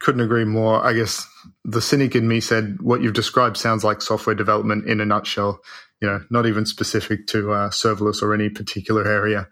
couldn't 0.00 0.22
agree 0.22 0.44
more. 0.44 0.84
I 0.84 0.92
guess 0.92 1.26
the 1.64 1.80
cynic 1.80 2.16
in 2.16 2.26
me 2.26 2.40
said 2.40 2.78
what 2.80 3.02
you've 3.02 3.14
described 3.14 3.56
sounds 3.56 3.84
like 3.84 4.02
software 4.02 4.34
development 4.34 4.88
in 4.88 5.00
a 5.00 5.06
nutshell. 5.06 5.60
You 6.00 6.08
know, 6.08 6.24
not 6.30 6.46
even 6.46 6.64
specific 6.64 7.26
to 7.28 7.52
uh, 7.52 7.70
serverless 7.70 8.22
or 8.22 8.34
any 8.34 8.48
particular 8.48 9.06
area. 9.06 9.48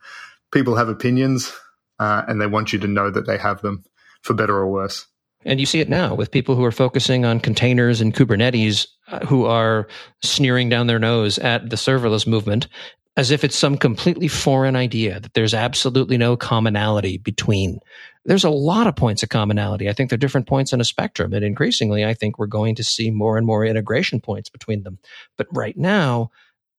People 0.51 0.77
have 0.77 0.89
opinions, 0.89 1.53
uh, 1.99 2.23
and 2.27 2.41
they 2.41 2.47
want 2.47 2.73
you 2.73 2.79
to 2.79 2.87
know 2.87 3.11
that 3.11 3.27
they 3.27 3.37
have 3.37 3.61
them, 3.61 3.85
for 4.23 4.33
better 4.33 4.57
or 4.57 4.67
worse. 4.67 5.07
And 5.45 5.61
you 5.61 5.67
see 5.67 5.81
it 5.81 5.89
now 5.89 6.15
with 6.15 6.31
people 6.31 6.57
who 6.57 6.65
are 6.65 6.73
focusing 6.73 7.25
on 7.25 7.39
containers 7.39 8.01
and 8.01 8.15
Kubernetes, 8.15 8.87
uh, 9.09 9.25
who 9.27 9.45
are 9.45 9.87
sneering 10.23 10.69
down 10.69 10.87
their 10.87 10.99
nose 10.99 11.39
at 11.39 11.71
the 11.71 11.77
serverless 11.77 12.27
movement 12.27 12.67
as 13.19 13.33
if 13.33 13.43
it's 13.43 13.57
some 13.57 13.77
completely 13.77 14.29
foreign 14.29 14.77
idea 14.77 15.19
that 15.19 15.35
there's 15.35 15.53
absolutely 15.53 16.17
no 16.17 16.37
commonality 16.37 17.19
between. 17.19 17.81
There's 18.25 18.45
a 18.45 18.51
lot 18.51 18.87
of 18.87 18.95
points 18.95 19.25
of 19.25 19.29
commonality. 19.29 19.89
I 19.89 19.93
think 19.93 20.09
they're 20.09 20.17
different 20.17 20.47
points 20.47 20.73
in 20.73 20.81
a 20.81 20.85
spectrum. 20.85 21.33
And 21.33 21.45
increasingly, 21.45 22.05
I 22.05 22.15
think 22.15 22.39
we're 22.39 22.47
going 22.47 22.77
to 22.77 22.85
see 22.85 23.11
more 23.11 23.37
and 23.37 23.45
more 23.45 23.65
integration 23.65 24.21
points 24.21 24.49
between 24.49 24.85
them. 24.85 25.01
But 25.37 25.49
right 25.51 25.77
now, 25.77 26.31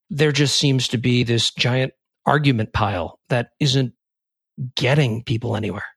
there 0.10 0.32
just 0.32 0.58
seems 0.58 0.88
to 0.88 0.98
be 0.98 1.24
this 1.24 1.52
giant 1.52 1.92
argument 2.26 2.72
pile 2.72 3.20
that 3.28 3.50
isn't 3.60 3.92
getting 4.78 5.24
people 5.24 5.58
anywhere. 5.58 5.88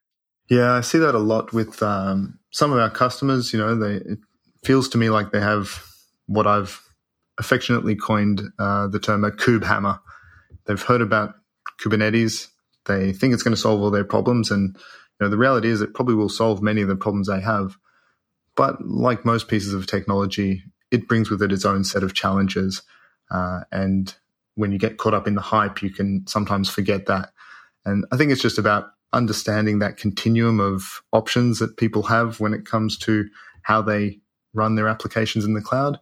Yeah, 0.51 0.73
I 0.73 0.81
see 0.81 0.99
that 0.99 1.15
a 1.15 1.19
lot 1.21 1.53
with 1.53 1.81
um, 1.85 2.41
some 2.51 2.73
of 2.73 2.81
our 2.81 2.91
customers. 2.91 3.53
You 3.53 3.61
know, 3.61 3.77
they, 3.77 3.95
it 3.95 4.19
feels 4.65 4.89
to 4.89 4.99
me 4.99 5.09
like 5.09 5.31
they 5.31 5.41
have 5.41 5.85
what 6.27 6.49
I've 6.49 6.83
affectionately 7.39 7.95
coined 7.95 8.43
uh, 8.59 8.89
the 8.89 8.99
term 8.99 9.23
a 9.23 9.31
cube 9.31 9.63
hammer 9.63 10.01
they've 10.67 10.83
heard 10.83 11.01
about 11.01 11.35
Kubernetes. 11.81 12.49
They 12.87 13.13
think 13.13 13.35
it's 13.35 13.43
going 13.43 13.55
to 13.55 13.61
solve 13.61 13.81
all 13.81 13.91
their 13.91 14.05
problems, 14.05 14.51
and 14.51 14.77
you 14.77 15.27
know, 15.27 15.29
the 15.29 15.39
reality 15.39 15.69
is 15.69 15.81
it 15.81 15.95
probably 15.95 16.15
will 16.15 16.29
solve 16.29 16.63
many 16.63 16.83
of 16.83 16.89
the 16.89 16.97
problems 16.97 17.29
they 17.29 17.41
have. 17.41 17.77
But 18.57 18.85
like 18.85 19.25
most 19.25 19.49
pieces 19.49 19.73
of 19.73 19.87
technology, 19.87 20.65
it 20.91 21.09
brings 21.09 21.31
with 21.31 21.43
it 21.43 21.53
its 21.53 21.65
own 21.65 21.85
set 21.85 22.03
of 22.03 22.15
challenges. 22.15 22.83
Uh, 23.31 23.61
and 23.71 24.15
when 24.57 24.73
you 24.73 24.79
get 24.79 24.99
caught 24.99 25.15
up 25.15 25.27
in 25.27 25.35
the 25.35 25.41
hype, 25.41 25.83
you 25.83 25.91
can 25.91 26.27
sometimes 26.27 26.69
forget 26.69 27.07
that. 27.07 27.31
And 27.85 28.05
I 28.13 28.17
think 28.17 28.31
it's 28.31 28.43
just 28.43 28.59
about 28.59 28.91
understanding 29.13 29.79
that 29.79 29.97
continuum 29.97 30.61
of 30.61 31.03
options 31.13 31.59
that 31.59 31.77
people 31.77 32.03
have 32.05 32.41
when 32.41 32.55
it 32.55 32.67
comes 32.67 32.97
to 32.99 33.27
how 33.63 33.83
they 33.83 34.21
run 34.55 34.75
their 34.75 34.89
applications 34.89 35.45
in 35.45 35.55
the 35.55 35.61
cloud, 35.61 35.99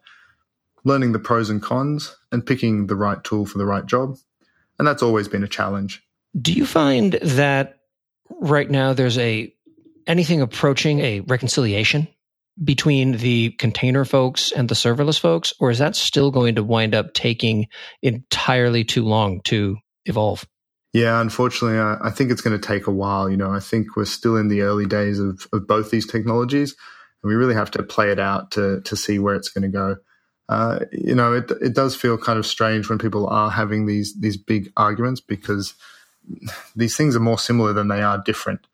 learning 0.84 1.12
the 1.12 1.18
pros 1.18 1.50
and 1.50 1.62
cons, 1.62 2.16
and 2.32 2.44
picking 2.44 2.86
the 2.86 2.96
right 2.96 3.22
tool 3.22 3.46
for 3.46 3.58
the 3.58 3.66
right 3.66 3.86
job. 3.86 4.16
And 4.80 4.86
that's 4.86 5.02
always 5.02 5.28
been 5.28 5.44
a 5.44 5.46
challenge. 5.48 6.02
Do 6.40 6.54
you 6.54 6.64
find 6.64 7.12
that 7.20 7.80
right 8.40 8.70
now 8.70 8.94
there's 8.94 9.18
a 9.18 9.52
anything 10.06 10.40
approaching 10.40 11.00
a 11.00 11.20
reconciliation 11.20 12.08
between 12.64 13.18
the 13.18 13.50
container 13.58 14.06
folks 14.06 14.52
and 14.52 14.70
the 14.70 14.74
serverless 14.74 15.20
folks, 15.20 15.52
or 15.60 15.70
is 15.70 15.80
that 15.80 15.96
still 15.96 16.30
going 16.30 16.54
to 16.54 16.64
wind 16.64 16.94
up 16.94 17.12
taking 17.12 17.66
entirely 18.00 18.82
too 18.82 19.04
long 19.04 19.42
to 19.42 19.76
evolve? 20.06 20.46
Yeah, 20.94 21.20
unfortunately, 21.20 21.78
I, 21.78 21.98
I 22.00 22.10
think 22.10 22.30
it's 22.30 22.40
going 22.40 22.58
to 22.58 22.66
take 22.66 22.86
a 22.86 22.90
while. 22.90 23.28
You 23.28 23.36
know, 23.36 23.52
I 23.52 23.60
think 23.60 23.96
we're 23.96 24.06
still 24.06 24.38
in 24.38 24.48
the 24.48 24.62
early 24.62 24.86
days 24.86 25.20
of, 25.20 25.46
of 25.52 25.66
both 25.66 25.90
these 25.90 26.06
technologies, 26.06 26.74
and 27.22 27.28
we 27.28 27.36
really 27.36 27.52
have 27.52 27.70
to 27.72 27.82
play 27.82 28.10
it 28.12 28.18
out 28.18 28.52
to 28.52 28.80
to 28.80 28.96
see 28.96 29.18
where 29.18 29.34
it's 29.34 29.50
going 29.50 29.70
to 29.70 29.76
go 29.76 29.96
uh, 30.50 30.80
you 30.90 31.14
know, 31.14 31.32
it 31.32 31.48
it 31.62 31.74
does 31.74 31.94
feel 31.94 32.18
kind 32.18 32.36
of 32.36 32.44
strange 32.44 32.88
when 32.88 32.98
people 32.98 33.28
are 33.28 33.50
having 33.50 33.86
these 33.86 34.18
these 34.18 34.36
big 34.36 34.72
arguments 34.76 35.20
because 35.20 35.74
these 36.74 36.96
things 36.96 37.14
are 37.14 37.20
more 37.20 37.38
similar 37.38 37.72
than 37.72 37.86
they 37.86 38.02
are 38.02 38.18
different. 38.18 38.66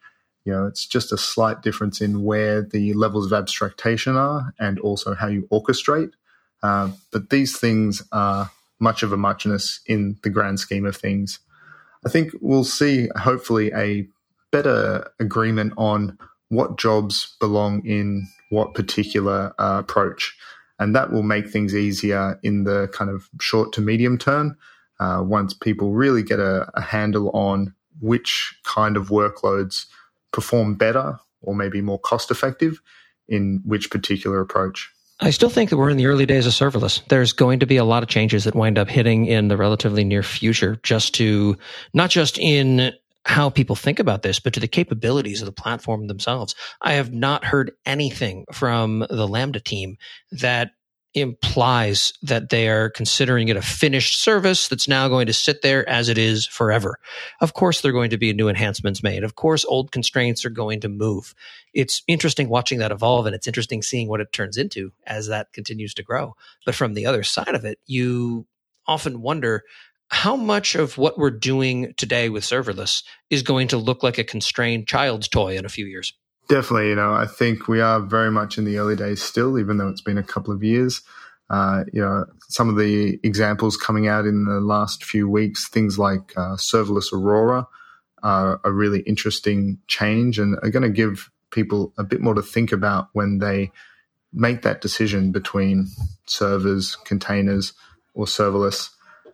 You 0.46 0.52
know, 0.52 0.66
it's 0.66 0.86
just 0.86 1.12
a 1.12 1.18
slight 1.18 1.60
difference 1.60 2.00
in 2.00 2.22
where 2.24 2.62
the 2.62 2.94
levels 2.94 3.26
of 3.26 3.34
abstraction 3.34 4.16
are 4.16 4.54
and 4.58 4.80
also 4.80 5.14
how 5.14 5.26
you 5.26 5.46
orchestrate. 5.52 6.12
Uh, 6.62 6.92
but 7.12 7.28
these 7.28 7.58
things 7.58 8.02
are 8.10 8.50
much 8.80 9.02
of 9.02 9.12
a 9.12 9.18
muchness 9.18 9.80
in 9.86 10.16
the 10.22 10.30
grand 10.30 10.60
scheme 10.60 10.86
of 10.86 10.96
things. 10.96 11.40
I 12.06 12.08
think 12.08 12.32
we'll 12.40 12.64
see, 12.64 13.10
hopefully, 13.16 13.70
a 13.74 14.06
better 14.50 15.10
agreement 15.20 15.74
on 15.76 16.18
what 16.48 16.78
jobs 16.78 17.36
belong 17.38 17.84
in 17.84 18.28
what 18.48 18.72
particular 18.72 19.52
uh, 19.58 19.78
approach. 19.80 20.34
And 20.78 20.94
that 20.94 21.12
will 21.12 21.22
make 21.22 21.48
things 21.48 21.74
easier 21.74 22.38
in 22.42 22.64
the 22.64 22.88
kind 22.92 23.10
of 23.10 23.28
short 23.40 23.72
to 23.74 23.80
medium 23.80 24.18
term 24.18 24.56
uh, 25.00 25.22
once 25.24 25.54
people 25.54 25.92
really 25.92 26.22
get 26.22 26.38
a, 26.38 26.70
a 26.74 26.80
handle 26.80 27.30
on 27.30 27.74
which 28.00 28.58
kind 28.64 28.96
of 28.96 29.08
workloads 29.08 29.86
perform 30.32 30.74
better 30.74 31.18
or 31.40 31.54
maybe 31.54 31.80
more 31.80 31.98
cost 31.98 32.30
effective 32.30 32.80
in 33.28 33.62
which 33.64 33.90
particular 33.90 34.40
approach. 34.40 34.90
I 35.18 35.30
still 35.30 35.48
think 35.48 35.70
that 35.70 35.78
we're 35.78 35.88
in 35.88 35.96
the 35.96 36.06
early 36.06 36.26
days 36.26 36.46
of 36.46 36.52
serverless. 36.52 37.00
There's 37.08 37.32
going 37.32 37.60
to 37.60 37.66
be 37.66 37.78
a 37.78 37.84
lot 37.84 38.02
of 38.02 38.08
changes 38.10 38.44
that 38.44 38.54
wind 38.54 38.78
up 38.78 38.90
hitting 38.90 39.24
in 39.24 39.48
the 39.48 39.56
relatively 39.56 40.04
near 40.04 40.22
future, 40.22 40.78
just 40.82 41.14
to 41.14 41.56
not 41.94 42.10
just 42.10 42.38
in 42.38 42.92
how 43.26 43.50
people 43.50 43.74
think 43.74 43.98
about 43.98 44.22
this, 44.22 44.38
but 44.38 44.52
to 44.54 44.60
the 44.60 44.68
capabilities 44.68 45.42
of 45.42 45.46
the 45.46 45.52
platform 45.52 46.06
themselves. 46.06 46.54
I 46.80 46.92
have 46.92 47.12
not 47.12 47.44
heard 47.44 47.72
anything 47.84 48.44
from 48.52 49.00
the 49.10 49.26
Lambda 49.26 49.58
team 49.58 49.98
that 50.30 50.70
implies 51.12 52.12
that 52.22 52.50
they 52.50 52.68
are 52.68 52.88
considering 52.88 53.48
it 53.48 53.56
a 53.56 53.62
finished 53.62 54.22
service 54.22 54.68
that's 54.68 54.86
now 54.86 55.08
going 55.08 55.26
to 55.26 55.32
sit 55.32 55.62
there 55.62 55.88
as 55.88 56.08
it 56.08 56.18
is 56.18 56.46
forever. 56.46 56.98
Of 57.40 57.52
course, 57.52 57.80
there 57.80 57.90
are 57.90 57.94
going 57.94 58.10
to 58.10 58.18
be 58.18 58.32
new 58.32 58.48
enhancements 58.48 59.02
made. 59.02 59.24
Of 59.24 59.34
course, 59.34 59.64
old 59.64 59.90
constraints 59.90 60.44
are 60.44 60.50
going 60.50 60.80
to 60.82 60.88
move. 60.88 61.34
It's 61.74 62.02
interesting 62.06 62.48
watching 62.48 62.78
that 62.78 62.92
evolve 62.92 63.26
and 63.26 63.34
it's 63.34 63.48
interesting 63.48 63.82
seeing 63.82 64.08
what 64.08 64.20
it 64.20 64.32
turns 64.32 64.56
into 64.56 64.92
as 65.04 65.26
that 65.26 65.52
continues 65.52 65.94
to 65.94 66.04
grow. 66.04 66.36
But 66.64 66.76
from 66.76 66.94
the 66.94 67.06
other 67.06 67.24
side 67.24 67.54
of 67.56 67.64
it, 67.64 67.80
you 67.86 68.46
often 68.86 69.20
wonder 69.20 69.64
how 70.08 70.36
much 70.36 70.74
of 70.74 70.98
what 70.98 71.18
we're 71.18 71.30
doing 71.30 71.94
today 71.96 72.28
with 72.28 72.44
serverless 72.44 73.02
is 73.30 73.42
going 73.42 73.68
to 73.68 73.76
look 73.76 74.02
like 74.02 74.18
a 74.18 74.24
constrained 74.24 74.86
child's 74.86 75.28
toy 75.28 75.56
in 75.56 75.64
a 75.64 75.68
few 75.68 75.86
years? 75.86 76.12
Definitely, 76.48 76.90
you 76.90 76.94
know, 76.94 77.12
I 77.12 77.26
think 77.26 77.66
we 77.66 77.80
are 77.80 78.00
very 78.00 78.30
much 78.30 78.56
in 78.56 78.64
the 78.64 78.78
early 78.78 78.94
days 78.94 79.20
still, 79.20 79.58
even 79.58 79.78
though 79.78 79.88
it's 79.88 80.00
been 80.00 80.18
a 80.18 80.22
couple 80.22 80.54
of 80.54 80.62
years. 80.62 81.02
Uh, 81.50 81.84
you 81.92 82.00
know, 82.00 82.24
some 82.48 82.68
of 82.68 82.76
the 82.76 83.18
examples 83.22 83.76
coming 83.76 84.06
out 84.06 84.26
in 84.26 84.44
the 84.44 84.60
last 84.60 85.04
few 85.04 85.28
weeks, 85.28 85.68
things 85.68 85.98
like 85.98 86.32
uh, 86.36 86.54
serverless 86.56 87.12
Aurora, 87.12 87.66
are 88.22 88.60
a 88.64 88.72
really 88.72 89.00
interesting 89.00 89.78
change 89.86 90.38
and 90.38 90.56
are 90.62 90.70
going 90.70 90.82
to 90.82 90.88
give 90.88 91.30
people 91.50 91.92
a 91.98 92.04
bit 92.04 92.20
more 92.20 92.34
to 92.34 92.42
think 92.42 92.72
about 92.72 93.08
when 93.12 93.38
they 93.38 93.70
make 94.32 94.62
that 94.62 94.80
decision 94.80 95.32
between 95.32 95.86
servers, 96.26 96.96
containers, 97.04 97.72
or 98.14 98.26
serverless. 98.26 98.90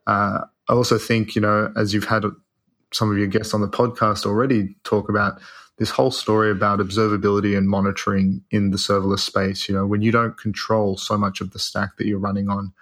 Uh, 0.06 0.40
I 0.72 0.74
also 0.74 0.96
think, 0.96 1.35
you 1.35 1.42
know, 1.42 1.70
as 1.76 1.92
you've 1.92 2.06
had 2.06 2.24
some 2.94 3.11
of 3.12 3.18
your 3.18 3.26
guests 3.26 3.52
on 3.52 3.61
the 3.61 3.68
podcast 3.68 4.24
already 4.24 4.74
talk 4.85 5.11
about 5.11 5.38
this 5.76 5.90
whole 5.90 6.11
story 6.11 6.50
about 6.50 6.78
observability 6.78 7.58
and 7.58 7.68
monitoring 7.68 8.42
in 8.50 8.70
the 8.70 8.78
serverless 8.78 9.18
space, 9.18 9.68
you 9.68 9.74
know, 9.74 9.87
when 9.87 10.00
you 10.00 10.11
don't 10.11 10.38
control 10.38 10.96
so 10.96 11.18
much 11.18 11.42
of 11.42 11.50
the 11.50 11.58
stack 11.58 11.98
that 11.98 12.06
you're 12.06 12.18
running 12.18 12.48
on, 12.48 12.72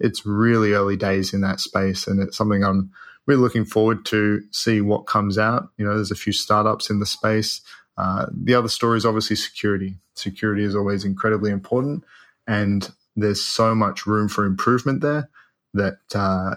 it's 0.00 0.26
really 0.26 0.72
early 0.72 0.96
days 0.96 1.32
in 1.32 1.40
that 1.42 1.60
space. 1.60 2.08
And 2.08 2.18
it's 2.20 2.36
something 2.36 2.64
I'm 2.64 2.90
really 3.26 3.42
looking 3.42 3.64
forward 3.64 4.04
to 4.06 4.42
see 4.50 4.80
what 4.80 5.06
comes 5.06 5.38
out. 5.38 5.68
You 5.76 5.84
know, 5.84 5.94
there's 5.94 6.10
a 6.10 6.16
few 6.16 6.32
startups 6.32 6.90
in 6.90 6.98
the 6.98 7.06
space. 7.06 7.60
Uh, 7.96 8.26
the 8.32 8.56
other 8.56 8.68
story 8.68 8.96
is 8.96 9.06
obviously 9.06 9.36
security. 9.36 9.98
Security 10.14 10.64
is 10.64 10.74
always 10.74 11.04
incredibly 11.04 11.52
important. 11.52 12.02
And 12.48 12.92
there's 13.14 13.40
so 13.40 13.72
much 13.72 14.04
room 14.04 14.26
for 14.28 14.44
improvement 14.46 15.00
there 15.00 15.30
that 15.74 15.98
uh, 16.12 16.56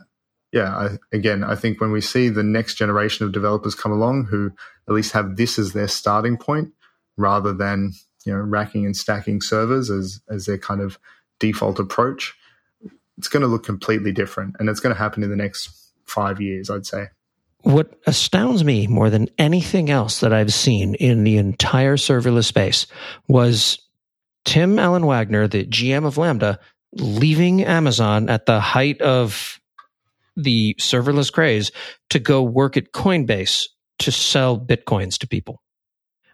yeah, 0.51 0.75
I, 0.75 0.97
again, 1.11 1.43
I 1.43 1.55
think 1.55 1.79
when 1.79 1.91
we 1.91 2.01
see 2.01 2.29
the 2.29 2.43
next 2.43 2.75
generation 2.75 3.25
of 3.25 3.31
developers 3.31 3.75
come 3.75 3.91
along 3.91 4.25
who 4.25 4.51
at 4.87 4.93
least 4.93 5.11
have 5.13 5.35
this 5.35 5.59
as 5.59 5.73
their 5.73 5.87
starting 5.87 6.37
point 6.37 6.73
rather 7.17 7.53
than, 7.53 7.93
you 8.25 8.33
know, 8.33 8.39
racking 8.39 8.85
and 8.85 8.95
stacking 8.95 9.41
servers 9.41 9.89
as, 9.89 10.21
as 10.29 10.45
their 10.45 10.57
kind 10.57 10.81
of 10.81 10.97
default 11.39 11.79
approach, 11.79 12.35
it's 13.17 13.27
going 13.27 13.41
to 13.41 13.47
look 13.47 13.63
completely 13.63 14.11
different. 14.11 14.55
And 14.59 14.69
it's 14.69 14.79
going 14.79 14.95
to 14.95 14.99
happen 14.99 15.23
in 15.23 15.29
the 15.29 15.35
next 15.35 15.91
five 16.05 16.41
years, 16.41 16.69
I'd 16.69 16.85
say. 16.85 17.07
What 17.61 17.99
astounds 18.07 18.63
me 18.63 18.87
more 18.87 19.09
than 19.09 19.27
anything 19.37 19.89
else 19.89 20.21
that 20.21 20.33
I've 20.33 20.53
seen 20.53 20.95
in 20.95 21.25
the 21.25 21.37
entire 21.37 21.97
serverless 21.97 22.45
space 22.45 22.87
was 23.27 23.77
Tim 24.45 24.79
Allen 24.79 25.05
Wagner, 25.05 25.47
the 25.47 25.65
GM 25.65 26.05
of 26.05 26.17
Lambda, 26.17 26.59
leaving 26.93 27.63
Amazon 27.63 28.29
at 28.29 28.45
the 28.45 28.61
height 28.61 29.01
of 29.01 29.58
the 30.43 30.75
serverless 30.79 31.31
craze 31.31 31.71
to 32.09 32.19
go 32.19 32.41
work 32.41 32.77
at 32.77 32.91
Coinbase 32.91 33.67
to 33.99 34.11
sell 34.11 34.59
bitcoins 34.59 35.17
to 35.19 35.27
people. 35.27 35.61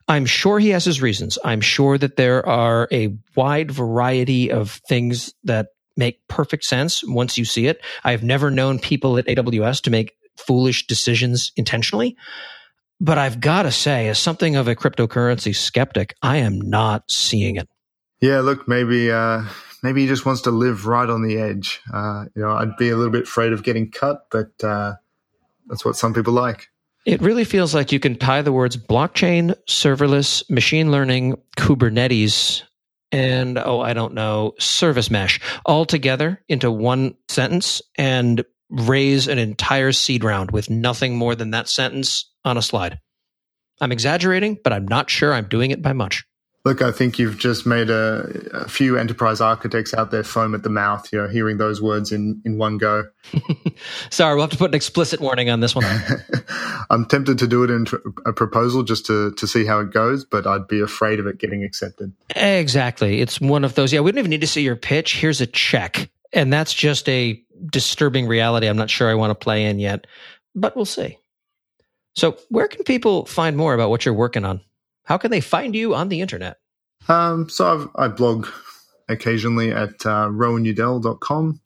I'm 0.08 0.26
sure 0.26 0.60
he 0.60 0.70
has 0.70 0.86
his 0.86 1.02
reasons. 1.02 1.40
I'm 1.44 1.62
sure 1.62 1.98
that 1.98 2.16
there 2.16 2.48
are 2.48 2.88
a 2.92 3.18
wide 3.36 3.72
variety 3.72 4.52
of 4.52 4.80
things 4.88 5.34
that 5.44 5.70
make 5.98 6.28
perfect 6.28 6.64
sense 6.64 7.04
once 7.04 7.38
you 7.38 7.46
see 7.46 7.68
it. 7.68 7.84
I've 8.04 8.24
never 8.24 8.52
known 8.52 8.80
people 8.80 9.18
at 9.18 9.26
AWS 9.26 9.82
to 9.84 9.90
make 9.90 10.14
foolish 10.38 10.86
decisions 10.88 11.52
intentionally. 11.56 12.16
But 13.00 13.18
I've 13.18 13.40
got 13.40 13.64
to 13.64 13.72
say, 13.72 14.08
as 14.08 14.20
something 14.20 14.56
of 14.56 14.68
a 14.68 14.76
cryptocurrency 14.76 15.56
skeptic, 15.56 16.16
I 16.22 16.38
am 16.38 16.62
not 16.62 17.10
seeing 17.10 17.56
it. 17.58 17.68
Yeah, 18.22 18.40
look, 18.40 18.68
maybe 18.68 19.12
uh, 19.12 19.44
maybe 19.86 20.02
he 20.02 20.08
just 20.08 20.26
wants 20.26 20.42
to 20.42 20.52
live 20.52 20.88
right 20.88 21.10
on 21.10 21.22
the 21.22 21.38
edge. 21.38 21.80
Uh, 21.94 22.26
you 22.36 22.42
know, 22.42 22.52
I'd 22.52 22.76
be 22.78 22.90
a 22.90 22.98
little 22.98 23.12
bit 23.12 23.24
afraid 23.24 23.54
of 23.54 23.64
getting 23.64 23.92
cut, 23.92 24.28
but 24.32 24.52
uh, 24.64 24.96
that's 25.68 25.86
what 25.86 25.96
some 25.96 26.14
people 26.14 26.34
like. 26.34 26.70
It 27.06 27.22
really 27.22 27.44
feels 27.44 27.76
like 27.76 27.92
you 27.92 28.00
can 28.00 28.16
tie 28.16 28.42
the 28.42 28.52
words 28.52 28.76
blockchain, 28.76 29.56
serverless, 29.68 30.50
machine 30.50 30.92
learning, 30.92 31.36
Kubernetes, 31.56 32.64
and 33.12 33.60
oh, 33.60 33.80
I 33.80 33.94
don't 33.94 34.16
know, 34.16 34.54
service 34.58 35.12
mesh 35.12 35.40
all 35.66 35.86
together 35.86 36.42
into 36.50 36.72
one 36.72 37.16
sentence 37.30 37.84
and 37.96 38.44
raise 38.70 39.28
an 39.28 39.38
entire 39.38 39.92
seed 39.92 40.24
round 40.24 40.50
with 40.50 40.72
nothing 40.72 41.16
more 41.16 41.36
than 41.36 41.52
that 41.52 41.70
sentence 41.70 42.32
on 42.44 42.58
a 42.58 42.62
slide. 42.64 43.00
I'm 43.80 43.92
exaggerating, 43.92 44.58
but 44.64 44.74
I'm 44.74 44.88
not 44.88 45.12
sure 45.12 45.32
I'm 45.32 45.48
doing 45.48 45.70
it 45.70 45.84
by 45.84 45.94
much. 45.94 46.26
Look, 46.66 46.82
I 46.82 46.92
think 46.92 47.20
you've 47.20 47.38
just 47.38 47.68
made 47.68 47.92
a, 47.92 48.28
a, 48.52 48.68
few 48.68 48.98
enterprise 48.98 49.40
architects 49.40 49.94
out 49.94 50.10
there 50.10 50.24
foam 50.24 50.56
at 50.56 50.64
the 50.64 50.70
mouth, 50.70 51.08
you 51.14 51.22
know, 51.22 51.28
hearing 51.28 51.58
those 51.58 51.80
words 51.80 52.12
in, 52.12 52.42
in 52.44 52.58
one 52.58 52.80
go. 52.80 53.06
Sorry, 54.10 54.34
we'll 54.34 54.46
have 54.46 54.50
to 54.50 54.58
put 54.58 54.72
an 54.72 54.74
explicit 54.74 55.22
warning 55.22 55.52
on 55.52 55.60
this 55.60 55.76
one. 55.76 55.86
I'm 56.90 57.06
tempted 57.06 57.38
to 57.38 57.48
do 57.48 57.64
it 57.64 57.70
in 57.70 57.86
a 58.26 58.34
proposal 58.34 58.82
just 58.82 59.06
to, 59.06 59.32
to 59.34 59.46
see 59.46 59.64
how 59.64 59.80
it 59.80 59.92
goes, 59.92 60.26
but 60.26 60.48
I'd 60.48 60.68
be 60.68 60.82
afraid 60.82 61.20
of 61.20 61.28
it 61.28 61.38
getting 61.38 61.64
accepted. 61.64 62.12
Exactly. 62.36 63.22
It's 63.22 63.40
one 63.40 63.64
of 63.64 63.76
those, 63.76 63.94
yeah, 63.94 64.00
we 64.00 64.12
don't 64.12 64.20
even 64.20 64.32
need 64.32 64.42
to 64.42 64.48
see 64.48 64.64
your 64.64 64.76
pitch. 64.76 65.18
Here's 65.18 65.42
a 65.42 65.48
check. 65.48 66.10
And 66.34 66.52
that's 66.52 66.74
just 66.74 67.08
a 67.08 67.40
disturbing 67.72 68.28
reality 68.28 68.68
I'm 68.68 68.76
not 68.76 68.90
sure 68.90 69.08
I 69.08 69.14
want 69.14 69.30
to 69.30 69.36
play 69.36 69.66
in 69.66 69.78
yet, 69.78 70.08
but 70.56 70.76
we'll 70.76 70.86
see. 70.86 71.20
So, 72.16 72.38
where 72.50 72.68
can 72.68 72.84
people 72.84 73.26
find 73.26 73.56
more 73.56 73.74
about 73.74 73.90
what 73.90 74.06
you're 74.06 74.14
working 74.14 74.46
on? 74.46 74.62
How 75.06 75.18
can 75.18 75.32
they 75.32 75.42
find 75.42 75.76
you 75.76 75.96
on 75.96 76.10
the 76.10 76.22
internet? 76.22 76.58
Um, 77.08 77.50
so 77.50 77.74
I've, 77.74 77.90
i 77.96 78.08
blog 78.08 78.48
occasionally 79.08 79.72
at 79.72 80.06
uh, 80.06 80.28
rowanudell.com. 80.30 81.62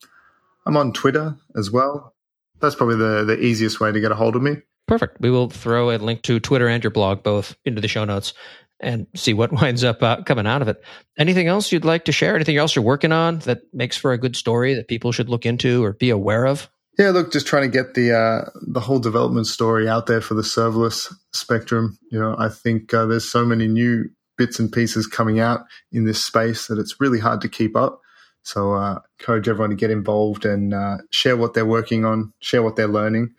I'm 0.66 0.76
on 0.76 0.92
Twitter 0.92 1.36
as 1.56 1.70
well. 1.70 2.14
That's 2.60 2.74
probably 2.74 2.96
the, 2.96 3.24
the 3.24 3.40
easiest 3.40 3.80
way 3.80 3.90
to 3.90 4.00
get 4.00 4.12
a 4.12 4.14
hold 4.14 4.36
of 4.36 4.42
me. 4.42 4.58
Perfect. 4.86 5.20
We 5.20 5.30
will 5.30 5.48
throw 5.48 5.90
a 5.90 5.98
link 5.98 6.22
to 6.22 6.40
Twitter 6.40 6.68
and 6.68 6.82
your 6.82 6.90
blog 6.90 7.22
both 7.22 7.56
into 7.64 7.80
the 7.80 7.88
show 7.88 8.04
notes 8.04 8.34
and 8.80 9.06
see 9.14 9.32
what 9.32 9.52
winds 9.60 9.84
up 9.84 10.02
uh, 10.02 10.22
coming 10.22 10.46
out 10.46 10.62
of 10.62 10.68
it. 10.68 10.82
Anything 11.18 11.46
else 11.46 11.72
you'd 11.72 11.84
like 11.84 12.04
to 12.06 12.12
share? 12.12 12.34
Anything 12.34 12.56
else 12.56 12.76
you're 12.76 12.84
working 12.84 13.12
on 13.12 13.38
that 13.40 13.62
makes 13.72 13.96
for 13.96 14.12
a 14.12 14.18
good 14.18 14.36
story 14.36 14.74
that 14.74 14.88
people 14.88 15.12
should 15.12 15.28
look 15.28 15.46
into 15.46 15.82
or 15.82 15.94
be 15.94 16.10
aware 16.10 16.46
of? 16.46 16.68
Yeah, 16.98 17.10
look, 17.10 17.32
just 17.32 17.46
trying 17.46 17.62
to 17.62 17.68
get 17.68 17.94
the 17.94 18.12
uh, 18.12 18.50
the 18.60 18.80
whole 18.80 18.98
development 18.98 19.46
story 19.46 19.88
out 19.88 20.06
there 20.06 20.20
for 20.20 20.34
the 20.34 20.42
serverless 20.42 21.12
spectrum. 21.32 21.98
You 22.10 22.18
know, 22.18 22.34
I 22.38 22.48
think 22.48 22.92
uh, 22.92 23.06
there's 23.06 23.30
so 23.30 23.44
many 23.44 23.68
new 23.68 24.10
bits 24.36 24.58
and 24.58 24.72
pieces 24.72 25.06
coming 25.06 25.38
out 25.38 25.64
in 25.92 26.04
this 26.04 26.24
space 26.24 26.66
that 26.66 26.78
it's 26.78 27.00
really 27.00 27.20
hard 27.20 27.40
to 27.42 27.48
keep 27.48 27.76
up. 27.76 28.00
So, 28.42 28.72
uh, 28.72 29.00
encourage 29.18 29.48
everyone 29.48 29.70
to 29.70 29.76
get 29.76 29.90
involved 29.90 30.44
and 30.44 30.72
uh, 30.72 30.98
share 31.10 31.36
what 31.36 31.54
they're 31.54 31.66
working 31.66 32.04
on, 32.04 32.32
share 32.40 32.62
what 32.62 32.74
they're 32.74 32.88
learning, 32.88 33.34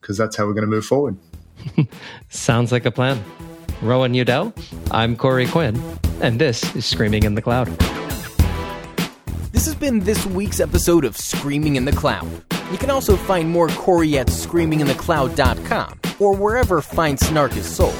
because 0.00 0.16
that's 0.16 0.36
how 0.36 0.46
we're 0.46 0.54
going 0.54 0.62
to 0.62 0.70
move 0.70 0.86
forward. 0.86 1.16
Sounds 2.28 2.72
like 2.72 2.86
a 2.86 2.90
plan. 2.90 3.22
Rowan 3.82 4.14
Udell, 4.14 4.54
I'm 4.90 5.16
Corey 5.16 5.46
Quinn, 5.46 5.80
and 6.20 6.40
this 6.40 6.74
is 6.76 6.86
Screaming 6.86 7.24
in 7.24 7.34
the 7.34 7.42
Cloud. 7.42 7.68
This 9.54 9.66
has 9.66 9.76
been 9.76 10.00
this 10.00 10.26
week's 10.26 10.58
episode 10.58 11.04
of 11.04 11.16
Screaming 11.16 11.76
in 11.76 11.84
the 11.84 11.92
Cloud. 11.92 12.28
You 12.72 12.76
can 12.76 12.90
also 12.90 13.14
find 13.14 13.48
more 13.48 13.68
Corey 13.68 14.18
at 14.18 14.26
screaminginthecloud.com 14.26 16.00
or 16.18 16.34
wherever 16.34 16.82
fine 16.82 17.16
snark 17.16 17.56
is 17.56 17.64
sold. 17.64 17.94